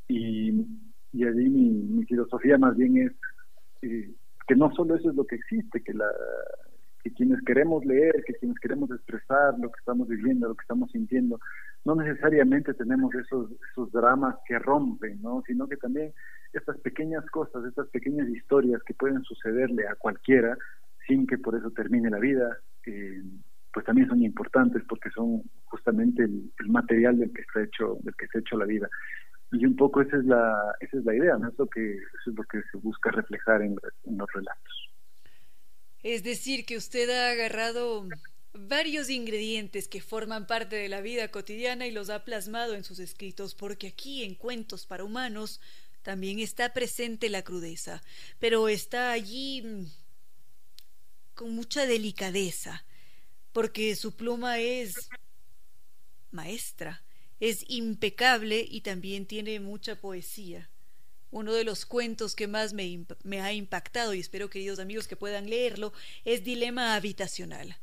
[0.07, 0.67] Y,
[1.13, 3.13] y allí mi, filosofía más bien es
[3.83, 4.11] eh,
[4.47, 6.07] que no solo eso es lo que existe, que, la,
[7.03, 10.91] que quienes queremos leer, que quienes queremos expresar lo que estamos viviendo, lo que estamos
[10.91, 11.39] sintiendo,
[11.85, 15.43] no necesariamente tenemos esos, esos dramas que rompen, ¿no?
[15.47, 16.13] sino que también
[16.53, 20.57] estas pequeñas cosas, estas pequeñas historias que pueden sucederle a cualquiera
[21.07, 23.23] sin que por eso termine la vida, eh,
[23.73, 28.27] pues también son importantes porque son justamente el, material del que está hecho del que
[28.27, 28.89] está hecho la vida.
[29.53, 32.31] Y un poco esa es la esa es la idea no es lo que eso
[32.31, 34.91] es lo que se busca reflejar en, los relatos.
[36.03, 38.07] Es decir que usted ha agarrado
[38.67, 42.99] varios ingredientes que forman parte de la vida cotidiana y los ha plasmado en sus
[42.99, 45.61] escritos porque aquí en cuentos para humanos
[46.03, 48.03] también está presente la crudeza
[48.39, 49.87] pero está allí mm,
[51.35, 52.85] con mucha delicadeza
[53.53, 55.09] porque su pluma es
[56.31, 57.03] maestra,
[57.41, 60.71] es impecable y también tiene mucha poesía.
[61.31, 65.17] Uno de los cuentos que más me, me, ha impactado, y espero queridos amigos que
[65.17, 65.93] puedan leerlo,
[66.25, 67.77] es Dilema Habitacional.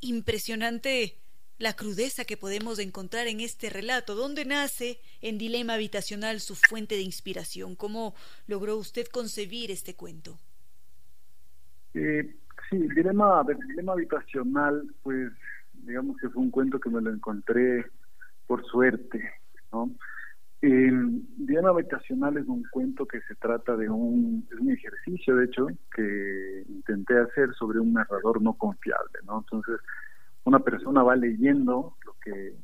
[0.00, 1.16] Impresionante
[1.58, 4.14] la crudeza que podemos encontrar en este relato.
[4.14, 7.74] ¿Dónde nace en Dilema Habitacional su fuente de inspiración?
[7.74, 8.14] ¿Cómo
[8.46, 10.38] logró usted concebir este cuento?
[11.94, 12.36] Eh,
[12.68, 15.32] Sí, dilema, dilema habitacional, pues
[15.72, 17.86] digamos que fue un cuento que me lo encontré
[18.46, 19.32] por suerte,
[19.72, 19.90] ¿no?
[20.60, 20.90] Eh,
[21.36, 25.68] dilema habitacional es un cuento que se trata de un, es un ejercicio, de hecho,
[25.94, 29.38] que intenté hacer sobre un narrador no confiable, ¿no?
[29.38, 29.76] Entonces,
[30.44, 32.54] una persona va leyendo lo que,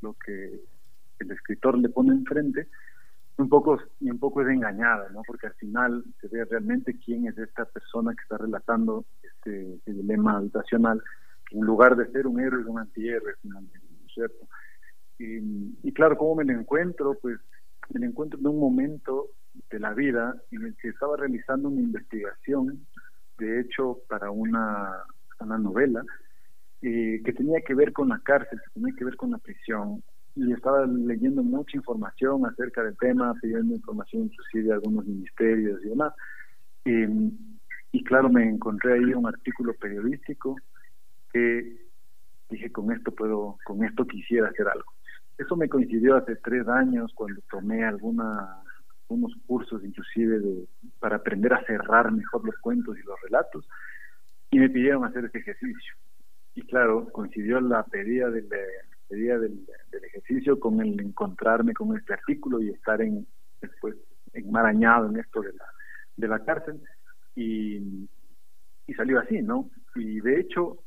[0.00, 0.62] lo que
[1.20, 2.68] el escritor le pone enfrente
[3.36, 5.22] un poco y un poco es engañada, ¿no?
[5.24, 9.92] Porque al final se ve realmente quién es esta persona que está relatando este, este
[9.92, 11.00] dilema habitacional,
[11.48, 14.48] que en lugar de ser un héroe es un antihéroe finalmente, ¿no es cierto?
[15.18, 17.16] Y, claro, ¿cómo me lo encuentro?
[17.20, 17.38] Pues
[17.90, 19.28] me lo encuentro en un momento
[19.70, 22.86] de la vida en el que estaba realizando una investigación,
[23.38, 25.04] de hecho, para una,
[25.40, 26.02] una novela,
[26.82, 30.02] eh, que tenía que ver con la cárcel, que tenía que ver con la prisión,
[30.36, 35.88] y estaba leyendo mucha información acerca del tema, pidiendo información inclusive de algunos ministerios y
[35.88, 36.12] demás.
[37.92, 40.56] y claro, me encontré ahí un artículo periodístico
[41.32, 41.84] que
[42.50, 44.92] dije, con esto puedo, con esto quisiera hacer algo.
[45.38, 48.62] Eso me coincidió hace tres años cuando tomé alguna,
[49.46, 50.66] cursos inclusive de,
[51.00, 53.68] para aprender a cerrar mejor los cuentos y los relatos.
[54.50, 55.94] y me pidieron hacer este ejercicio.
[56.54, 58.48] Y claro, coincidió la pedida del,
[59.08, 59.66] pedida del,
[60.04, 63.26] ejercicio con el encontrarme con este artículo y estar en
[63.60, 63.96] después
[64.32, 65.64] enmarañado en esto de la,
[66.16, 66.80] de la cárcel
[67.34, 68.08] y,
[68.86, 69.70] y salió así, ¿no?
[69.94, 70.83] Y de hecho,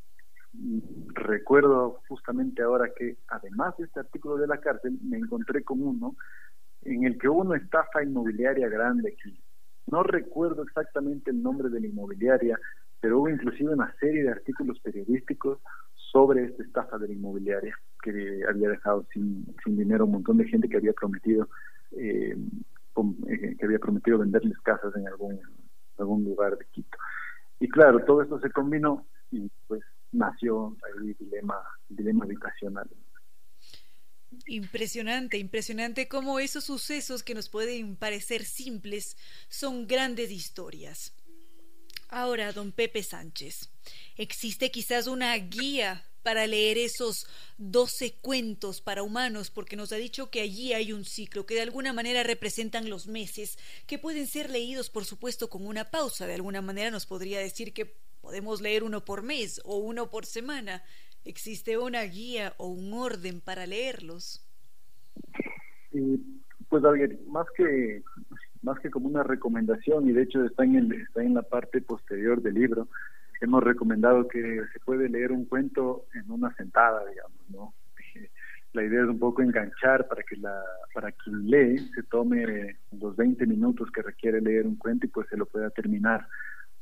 [1.13, 6.15] recuerdo justamente ahora que además de este artículo de la cárcel, me encontré con uno
[6.83, 9.39] en el que hubo una estafa inmobiliaria grande aquí.
[9.87, 12.59] No recuerdo exactamente el nombre de la inmobiliaria,
[12.99, 15.59] pero hubo inclusive una serie de artículos periodísticos
[16.11, 20.47] sobre esta estafa de la inmobiliaria que había dejado sin, sin dinero un montón de
[20.47, 21.49] gente que había prometido
[21.91, 25.39] eh, eh, que había prometido venderles casas en algún
[25.97, 26.97] algún lugar de Quito
[27.59, 29.81] y claro todo esto se combinó y pues
[30.11, 32.25] nació el dilema dilema
[34.45, 39.15] Impresionante, impresionante cómo esos sucesos que nos pueden parecer simples
[39.49, 41.13] son grandes historias.
[42.09, 43.69] Ahora, don Pepe Sánchez,
[44.15, 47.25] ¿existe quizás una guía para leer esos
[47.57, 51.61] doce cuentos para humanos, porque nos ha dicho que allí hay un ciclo, que de
[51.61, 56.27] alguna manera representan los meses, que pueden ser leídos, por supuesto, con una pausa.
[56.27, 57.95] De alguna manera nos podría decir que
[58.27, 60.83] podemos leer uno por mes o uno por semana.
[61.23, 64.45] ¿Existe una guía o un orden para leerlos?
[66.67, 66.83] pues,
[67.29, 68.03] más que
[68.61, 71.79] más que como una recomendación, y de hecho está en, el, está en la parte
[71.79, 72.89] posterior del libro,
[73.39, 77.73] hemos recomendado que se puede leer un cuento en una sentada, digamos, ¿no?
[78.73, 80.61] La idea es un poco enganchar para que la
[80.93, 85.29] para quien lee se tome los 20 minutos que requiere leer un cuento y pues
[85.29, 86.27] se lo pueda terminar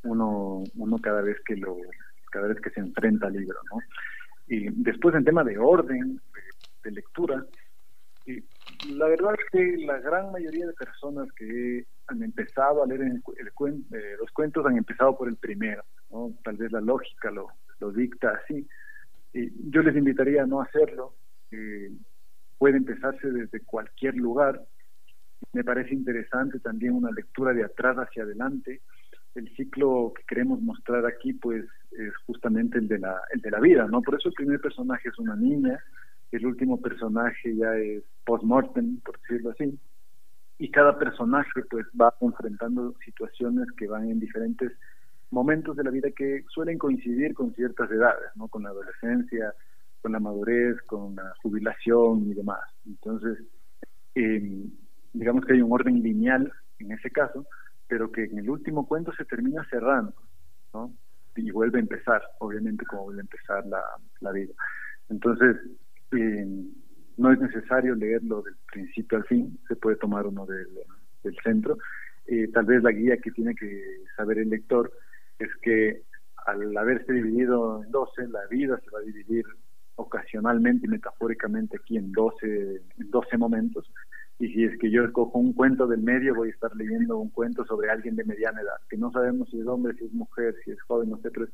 [0.05, 1.77] uno uno cada vez que lo
[2.31, 3.79] cada vez que se enfrenta al libro, ¿no?
[4.47, 6.21] Y después en tema de orden
[6.83, 7.43] de, lectura,
[8.27, 8.43] y
[8.93, 13.23] la verdad es que la gran mayoría de personas que han empezado a leer el,
[13.39, 15.83] eh, los cuentos han empezado por el primero
[16.43, 17.47] Tal vez la lógica lo,
[17.79, 18.67] lo dicta así.
[19.33, 21.15] yo les invitaría a no hacerlo.
[22.57, 24.61] puede empezarse desde cualquier lugar.
[25.51, 28.81] Me parece interesante también una lectura de atrás hacia adelante.
[29.35, 33.59] El ciclo que queremos mostrar aquí, pues, es justamente el de la, el de la
[33.59, 34.01] vida, ¿no?
[34.01, 35.79] Por eso el primer personaje es una niña,
[36.31, 39.77] el último personaje ya es post-mortem, por decirlo así,
[40.57, 44.71] y cada personaje, pues, va enfrentando situaciones que van en diferentes
[45.31, 48.47] momentos de la vida que suelen coincidir con ciertas edades, ¿no?
[48.47, 49.53] Con la adolescencia,
[50.01, 52.61] con la madurez, con la jubilación y demás.
[52.85, 53.39] Entonces,
[54.13, 54.65] eh,
[55.13, 57.45] digamos que hay un orden lineal en ese caso,
[57.87, 60.13] pero que en el último cuento se termina cerrando.
[61.35, 63.81] Y vuelve a empezar, obviamente como vuelve a empezar la,
[64.21, 64.53] la vida.
[65.09, 65.57] Entonces,
[66.11, 66.47] eh,
[67.17, 70.69] no es necesario leerlo del principio al fin, se puede tomar uno del,
[71.23, 71.77] del centro.
[72.27, 74.91] Eh, tal vez la guía que tiene que saber el lector
[75.39, 76.03] es que
[76.45, 79.45] al haberse dividido en 12, la vida se va a dividir
[79.95, 83.91] ocasionalmente y metafóricamente aquí en 12, en 12 momentos.
[84.39, 87.29] Y si es que yo escojo un cuento del medio, voy a estar leyendo un
[87.29, 90.55] cuento sobre alguien de mediana edad, que no sabemos si es hombre, si es mujer,
[90.63, 91.47] si es joven, no sé, pero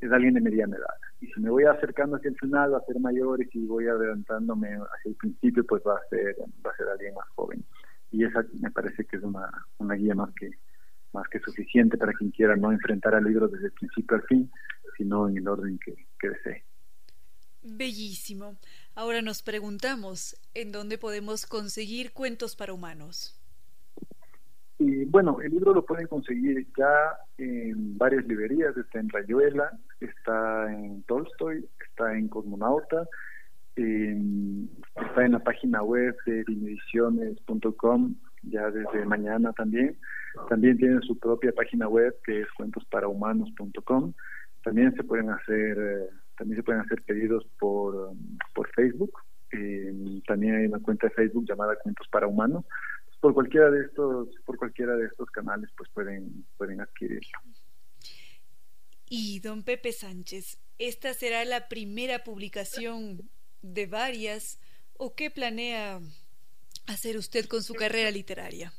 [0.00, 0.94] es alguien de mediana edad.
[1.20, 3.88] Y si me voy acercando hacia el final, va a ser mayor, y si voy
[3.88, 7.64] adelantándome hacia el principio, pues va a ser, va a ser alguien más joven.
[8.12, 10.50] Y esa me parece que es una, una guía más que,
[11.12, 14.50] más que suficiente para quien quiera no enfrentar al libro desde el principio al fin,
[14.96, 15.94] sino en el orden que,
[16.28, 16.64] desee.
[17.62, 18.56] Bellísimo.
[19.00, 23.34] Ahora nos preguntamos, ¿en dónde podemos conseguir cuentos para humanos?
[24.78, 29.70] Y bueno, el libro lo pueden conseguir ya en varias librerías, está en Rayuela,
[30.00, 33.08] está en Tolstoy, está en Cosmonauta,
[33.74, 39.96] está en la página web de dimediciones.com ya desde mañana también.
[40.50, 44.12] También tienen su propia página web que es cuentosparahumanos.com.
[44.62, 46.10] También se pueden hacer eh,
[46.40, 48.14] también se pueden hacer pedidos por,
[48.54, 49.12] por Facebook.
[49.52, 52.64] Eh, también hay una cuenta de Facebook llamada Cuentos para Humanos.
[53.20, 57.38] Por cualquiera de estos por cualquiera de estos canales pues pueden pueden adquirirlo.
[59.10, 63.28] Y don Pepe Sánchez, ¿esta será la primera publicación
[63.60, 64.58] de varias
[64.96, 66.00] o qué planea
[66.86, 68.72] hacer usted con su carrera literaria?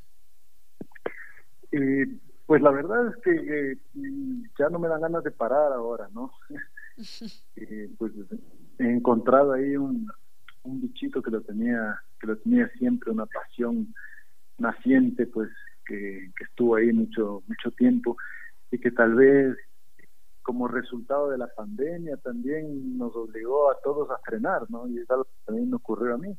[1.71, 2.07] Eh,
[2.47, 3.77] pues la verdad es que
[4.57, 6.31] ya no me dan ganas de parar ahora, ¿no?
[7.55, 8.11] Eh, pues
[8.79, 10.07] he encontrado ahí un,
[10.63, 13.93] un bichito que lo tenía que lo tenía siempre una pasión
[14.57, 15.49] naciente pues
[15.85, 18.15] que, estuvo ahí mucho mucho tiempo
[18.71, 19.57] y que tal vez
[20.41, 24.87] como resultado de la pandemia también nos obligó a todos a frenar, ¿no?
[24.87, 26.35] Y es algo que también me ocurrió a mí.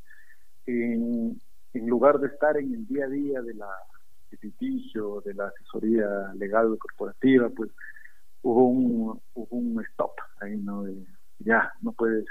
[0.66, 1.40] En,
[1.86, 3.68] lugar de estar en el día a día de la
[4.40, 7.70] litigio, de la asesoría legal corporativa, pues
[8.43, 10.85] hubo un, hubo un stop ahí, ¿no?
[11.39, 12.24] ya, no puedes,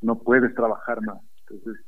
[0.00, 1.20] no puedes trabajar más.
[1.40, 1.84] Entonces,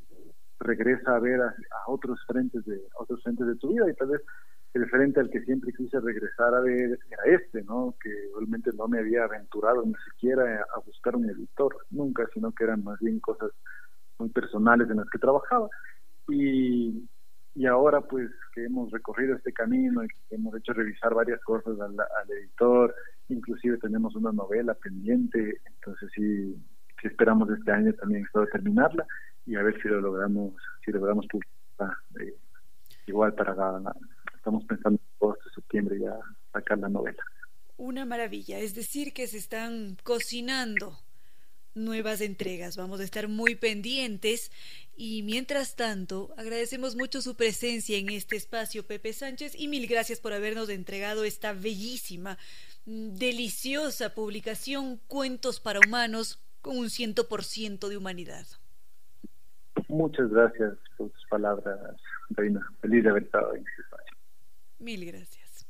[0.61, 1.55] regresa a ver a,
[1.87, 4.23] otros frentes de otros frentes de tu vida y tal vez
[4.75, 7.95] el frente al que siempre quise regresar a ver era este, ¿no?
[8.03, 12.65] Que realmente no me había aventurado ni siquiera a, buscar un editor, nunca, sino que
[12.65, 13.53] eran más bien cosas
[14.19, 15.69] muy personales en las que trabajaba.
[16.29, 17.09] Y,
[17.55, 21.79] y ahora pues que hemos recorrido este camino y que hemos hecho revisar varias cosas
[21.81, 22.95] al editor,
[23.29, 26.57] inclusive tenemos una novela pendiente, entonces sí,
[27.03, 29.07] esperamos este año también espero terminarla
[29.47, 30.55] y a ver si lo logramos,
[30.85, 32.35] si logramos publicar eh,
[33.07, 33.55] igual para
[34.35, 36.19] estamos pensando en agosto, septiembre ya
[36.53, 37.23] sacar la novela.
[37.77, 40.97] Una maravilla, es decir que se están cocinando
[41.77, 42.77] nuevas entregas.
[42.77, 44.51] Vamos a estar muy pendientes
[44.97, 50.21] y mientras tanto agradecemos mucho su presencia en este espacio, Pepe Sánchez, y mil gracias
[50.21, 52.39] por habernos entregado esta bellísima,
[52.87, 58.47] deliciosa publicación Cuentos para Humanos con un ciento por ciento de humanidad.
[59.89, 61.79] Muchas gracias por tus palabras,
[62.31, 62.61] Reina.
[62.81, 64.17] Feliz de haber estado en este espacio.
[64.79, 65.67] Mil gracias.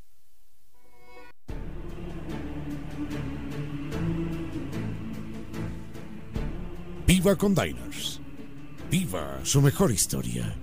[7.06, 8.20] Viva con Diners.
[8.90, 10.54] Viva su mejor historia.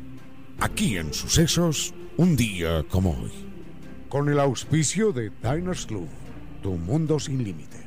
[0.59, 3.31] Aquí en Sucesos, un día como hoy.
[4.09, 6.09] Con el auspicio de Diners Club,
[6.63, 7.82] tu mundo sin límites.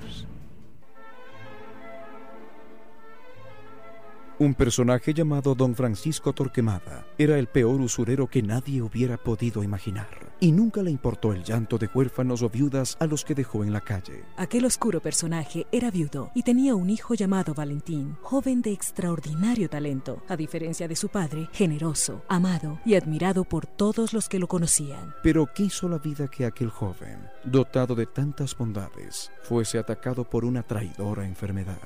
[4.39, 10.11] Un personaje llamado Don Francisco Torquemada era el peor usurero que nadie hubiera podido imaginar,
[10.41, 13.73] y nunca le importó el llanto de huérfanos o viudas a los que dejó en
[13.73, 14.25] la calle.
[14.37, 20.23] Aquel oscuro personaje era viudo y tenía un hijo llamado Valentín, joven de extraordinario talento,
[20.29, 25.15] a diferencia de su padre, generoso, amado y admirado por todos los que lo conocían.
[25.23, 30.63] Pero quiso la vida que aquel joven, dotado de tantas bondades, fuese atacado por una
[30.63, 31.81] traidora enfermedad.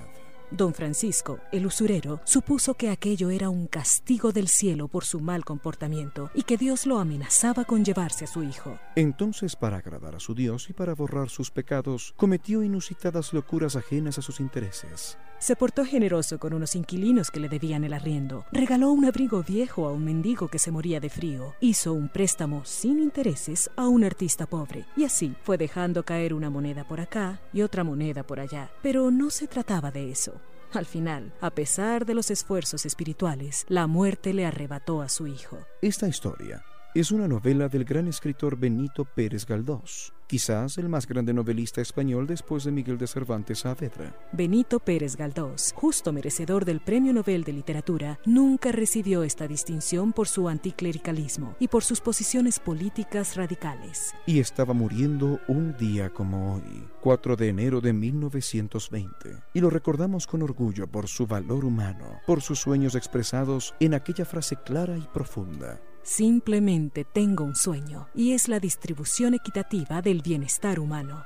[0.51, 5.45] Don Francisco, el usurero, supuso que aquello era un castigo del cielo por su mal
[5.45, 8.79] comportamiento y que Dios lo amenazaba con llevarse a su hijo.
[8.97, 14.19] Entonces, para agradar a su Dios y para borrar sus pecados, cometió inusitadas locuras ajenas
[14.19, 15.19] a sus intereses.
[15.41, 19.89] Se portó generoso con unos inquilinos que le debían el arriendo, regaló un abrigo viejo
[19.89, 24.05] a un mendigo que se moría de frío, hizo un préstamo sin intereses a un
[24.05, 28.39] artista pobre, y así fue dejando caer una moneda por acá y otra moneda por
[28.39, 28.71] allá.
[28.83, 30.35] Pero no se trataba de eso.
[30.75, 35.59] Al final, a pesar de los esfuerzos espirituales, la muerte le arrebató a su hijo.
[35.81, 36.63] Esta historia
[36.93, 42.27] es una novela del gran escritor Benito Pérez Galdós, quizás el más grande novelista español
[42.27, 44.17] después de Miguel de Cervantes Saavedra.
[44.33, 50.27] Benito Pérez Galdós, justo merecedor del Premio Nobel de Literatura, nunca recibió esta distinción por
[50.27, 54.13] su anticlericalismo y por sus posiciones políticas radicales.
[54.27, 59.37] Y estaba muriendo un día como hoy, 4 de enero de 1920.
[59.55, 64.25] Y lo recordamos con orgullo por su valor humano, por sus sueños expresados en aquella
[64.25, 65.81] frase clara y profunda.
[66.03, 71.25] Simplemente tengo un sueño y es la distribución equitativa del bienestar humano.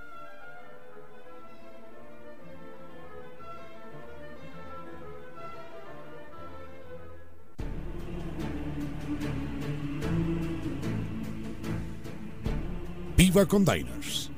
[13.17, 14.31] Viva con Diners.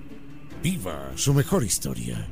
[0.62, 2.28] Viva su mejor historia.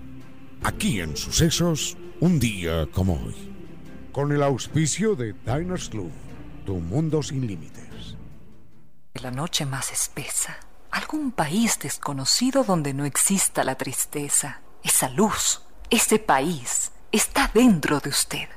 [0.62, 3.34] Aquí en Sucesos, un día como hoy.
[4.12, 6.10] Con el auspicio de Diners Club,
[6.64, 7.83] tu mundo sin límites
[9.22, 10.58] la noche más espesa,
[10.90, 14.60] algún país desconocido donde no exista la tristeza.
[14.82, 18.48] Esa luz, ese país, está dentro de usted.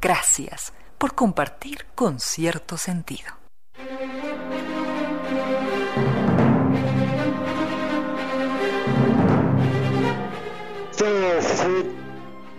[0.00, 3.32] Gracias por compartir con cierto sentido.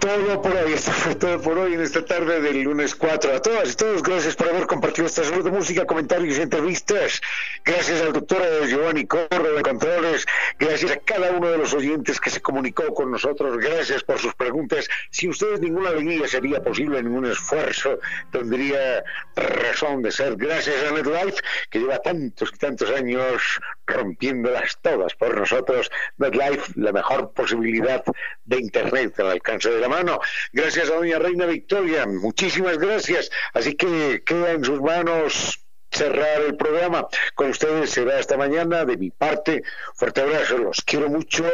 [0.05, 0.73] Todo por hoy.
[0.75, 3.35] Esto fue todo por hoy en esta tarde del lunes 4.
[3.35, 7.21] A todas y todos, gracias por haber compartido esta de música, comentarios y entrevistas.
[7.63, 10.27] Gracias al doctor Giovanni Corro de Controles.
[10.59, 13.57] Gracias a cada uno de los oyentes que se comunicó con nosotros.
[13.57, 14.87] Gracias por sus preguntas.
[15.09, 17.99] Sin ustedes ninguna alegría sería posible, ningún esfuerzo
[18.31, 19.03] tendría
[19.35, 20.35] razón de ser.
[20.35, 21.41] Gracias a NetLife,
[21.71, 25.91] que lleva tantos y tantos años rompiéndolas todas por nosotros.
[26.17, 28.03] NetLife, la mejor posibilidad
[28.45, 30.19] de Internet al alcance de la mano.
[30.53, 33.29] Gracias a doña Reina Victoria, muchísimas gracias.
[33.53, 37.07] Así que queda en sus manos cerrar el programa.
[37.35, 38.85] Con ustedes será esta mañana.
[38.85, 39.63] De mi parte,
[39.95, 41.45] fuerte abrazo, los quiero mucho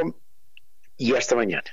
[0.97, 1.63] y hasta mañana.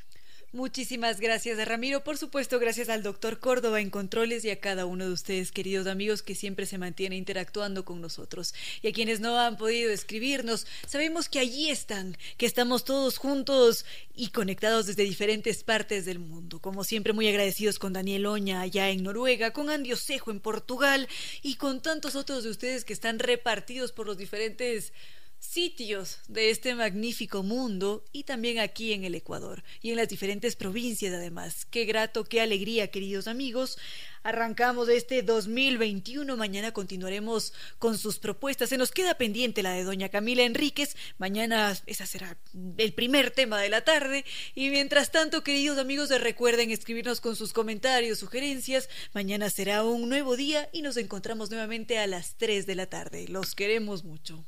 [0.50, 2.02] Muchísimas gracias, Ramiro.
[2.02, 5.86] Por supuesto, gracias al doctor Córdoba en Controles y a cada uno de ustedes, queridos
[5.86, 8.54] amigos, que siempre se mantiene interactuando con nosotros.
[8.80, 13.84] Y a quienes no han podido escribirnos, sabemos que allí están, que estamos todos juntos
[14.16, 16.60] y conectados desde diferentes partes del mundo.
[16.60, 21.08] Como siempre, muy agradecidos con Daniel Oña allá en Noruega, con Andy Osejo en Portugal
[21.42, 24.94] y con tantos otros de ustedes que están repartidos por los diferentes
[25.38, 30.56] sitios de este magnífico mundo y también aquí en el Ecuador y en las diferentes
[30.56, 31.64] provincias además.
[31.64, 33.78] Qué grato, qué alegría, queridos amigos.
[34.24, 38.68] Arrancamos este 2021, mañana continuaremos con sus propuestas.
[38.68, 42.36] Se nos queda pendiente la de doña Camila Enríquez, mañana esa será
[42.76, 44.24] el primer tema de la tarde
[44.54, 48.88] y mientras tanto, queridos amigos, recuerden escribirnos con sus comentarios, sugerencias.
[49.14, 53.28] Mañana será un nuevo día y nos encontramos nuevamente a las 3 de la tarde.
[53.28, 54.44] Los queremos mucho.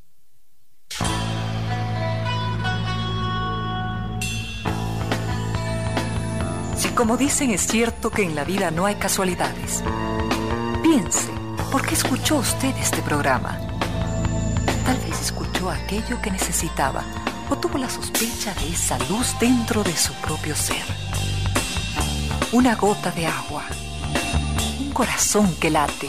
[6.76, 9.82] Si como dicen es cierto que en la vida no hay casualidades,
[10.82, 11.30] piense,
[11.70, 13.58] ¿por qué escuchó usted este programa?
[14.84, 17.04] Tal vez escuchó aquello que necesitaba
[17.50, 20.84] o tuvo la sospecha de esa luz dentro de su propio ser.
[22.52, 23.64] Una gota de agua,
[24.80, 26.08] un corazón que late,